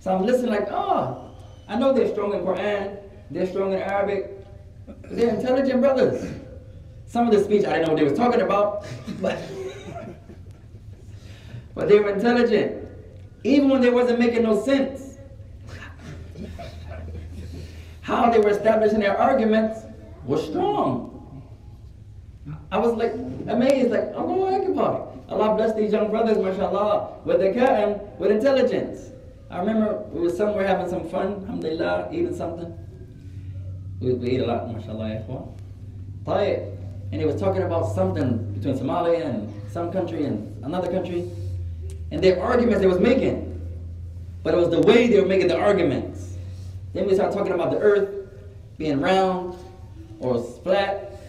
[0.00, 1.30] So I'm listening like, oh,
[1.68, 2.96] I know they're strong in Quran,
[3.30, 4.30] they're strong in Arabic,
[5.10, 6.30] they're intelligent brothers.
[7.09, 8.85] Some of the speech I didn't know what they was talking about,
[9.19, 9.37] but
[11.73, 12.87] but they were intelligent.
[13.43, 15.17] Even when they wasn't making no sense.
[18.01, 19.79] How they were establishing their arguments
[20.25, 21.41] was strong.
[22.71, 23.13] I was like
[23.47, 25.07] amazed, like, Allah Akbar.
[25.29, 29.11] Allah bless these young brothers, mashallah, with the and with intelligence.
[29.49, 32.77] I remember we were somewhere having some fun, alhamdulillah, eating something.
[33.99, 36.78] We, we eat a lot, mashallah, ikhwan.
[37.11, 41.29] And he was talking about something between Somalia and some country and another country.
[42.11, 43.47] And their arguments they was making.
[44.43, 46.35] But it was the way they were making the arguments.
[46.93, 48.29] Then we started talking about the earth
[48.77, 49.57] being round
[50.19, 51.19] or flat.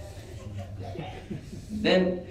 [1.70, 2.26] then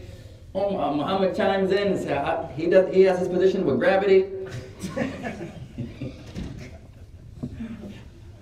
[0.54, 4.26] oh, Muhammad chimes in and says he, does, he has his position with gravity.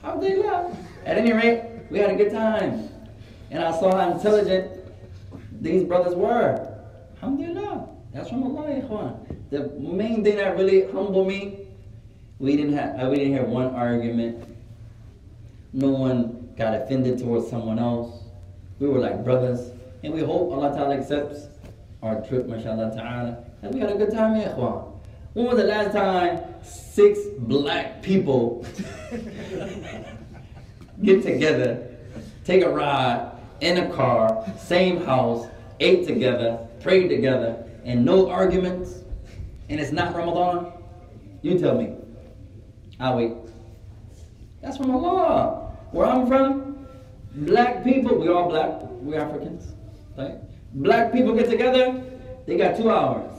[0.02, 0.78] How they laugh.
[1.06, 2.90] At any rate, we had a good time.
[3.50, 4.77] And I saw how intelligent
[5.62, 6.76] these brothers were.
[7.16, 7.90] Alhamdulillah.
[8.14, 9.50] That's from Allah, ikhwan.
[9.50, 11.68] The main thing that really humbled me,
[12.40, 14.44] we didn't have uh, we didn't have one argument.
[15.74, 18.24] No one got offended towards someone else.
[18.80, 19.72] We were like brothers.
[20.04, 21.48] And we hope Allah Ta'ala accepts
[22.02, 23.44] our trip, mashallah ta'ala.
[23.62, 24.94] And we had a good time, ikhwan.
[25.34, 28.66] When was the last time six black people
[31.04, 31.96] get together,
[32.44, 35.48] take a ride in a car, same house,
[35.80, 39.04] ate together, prayed together, and no arguments,
[39.70, 40.74] and it's not Ramadan?
[41.42, 41.96] You tell me.
[43.00, 43.34] I'll wait.
[44.62, 45.72] That's from Allah.
[45.92, 46.88] Where I'm from,
[47.34, 49.74] black people, we all black, we Africans,
[50.18, 50.36] right?
[50.74, 52.04] Black people get together,
[52.46, 53.32] they got two hours,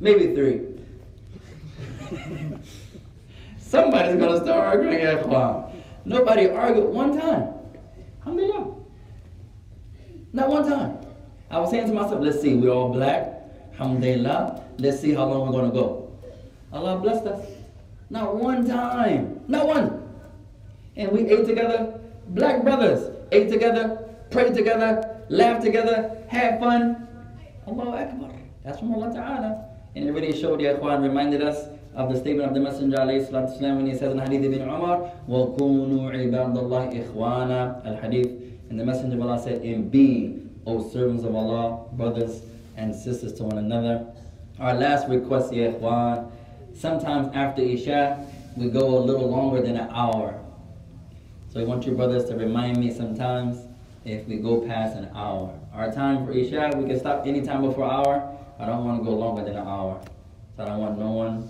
[0.00, 0.60] maybe three.
[3.58, 5.26] Somebody's gonna start arguing at
[6.04, 7.48] Nobody argued one time.
[8.20, 8.83] Alhamdulillah.
[10.33, 10.97] Not one time.
[11.49, 13.33] I was saying to myself, let's see, we're all black.
[13.73, 14.63] Alhamdulillah.
[14.77, 16.11] Let's see how long we're going to go.
[16.71, 17.45] Allah blessed us.
[18.09, 19.41] Not one time.
[19.47, 20.03] Not one.
[20.95, 21.99] And we ate together.
[22.29, 27.07] Black brothers ate together, prayed together, laughed together, had fun.
[27.67, 28.31] Allahu Akbar.
[28.63, 29.65] That's from Allah Ta'ala.
[29.95, 33.77] And it really showed the Ikhwan, reminded us of the statement of the Messenger والسلام,
[33.77, 38.42] when he says in Hadith ibn Umar, وَكُونُوا عِبَادَ اللَّهِ إِخْوَانًا Al-Hadith.
[38.70, 42.42] and the Messenger of Allah said, and be, O servants of Allah, brothers
[42.76, 44.06] and sisters to one another.
[44.58, 46.30] Our last request, Ya Ikhwan,
[46.74, 48.24] sometimes after Isha,
[48.56, 50.40] we go a little longer than an hour.
[51.52, 53.58] So I want you brothers to remind me sometimes
[54.04, 55.58] if we go past an hour.
[55.72, 58.36] Our time for Isha, we can stop anytime before hour.
[58.58, 60.00] I don't want to go longer than an hour.
[60.56, 61.48] So I don't want no one.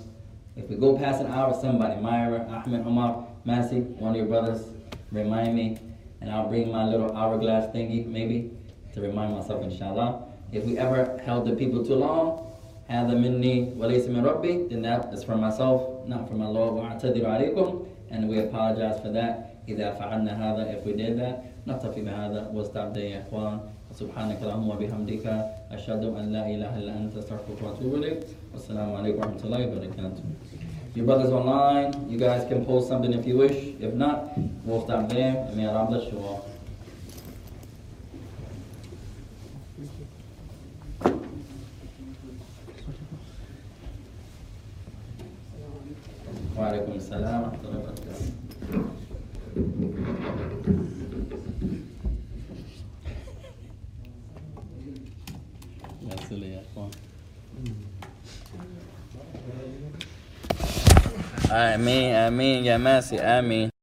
[0.56, 4.66] If we go past an hour, somebody, Myra, Ahmed, Omar, Massey, one of your brothers,
[5.10, 5.78] remind me
[6.23, 8.51] And I'll bring my little hourglass thingy, maybe,
[8.93, 10.23] to remind myself, inshallah.
[10.51, 12.45] If we ever held the people too long,
[12.89, 16.73] هذا مني وليس من ربي, then that is for myself, not for my Lord.
[16.73, 19.61] وأعتذر عليكم, and we apologize for that.
[19.67, 23.59] إذا فعلنا هذا, if we did that, نكتفي بهذا واستعبد يا إخوان.
[23.93, 25.25] سبحانك اللهم وبحمدك
[25.71, 28.19] أشهد أن لا إله إلا أنت أستغفرك وأتوب إليك
[28.53, 30.23] والسلام عليكم ورحمة الله وبركاته.
[30.95, 33.75] Your brothers online, you guys can post something if you wish.
[33.79, 35.45] If not, we'll stop there.
[35.47, 36.45] And may Allah bless you all.
[46.59, 47.82] وعليكم السلام ورحمة الله
[61.54, 63.73] آمين آمين يا ماسي آمين.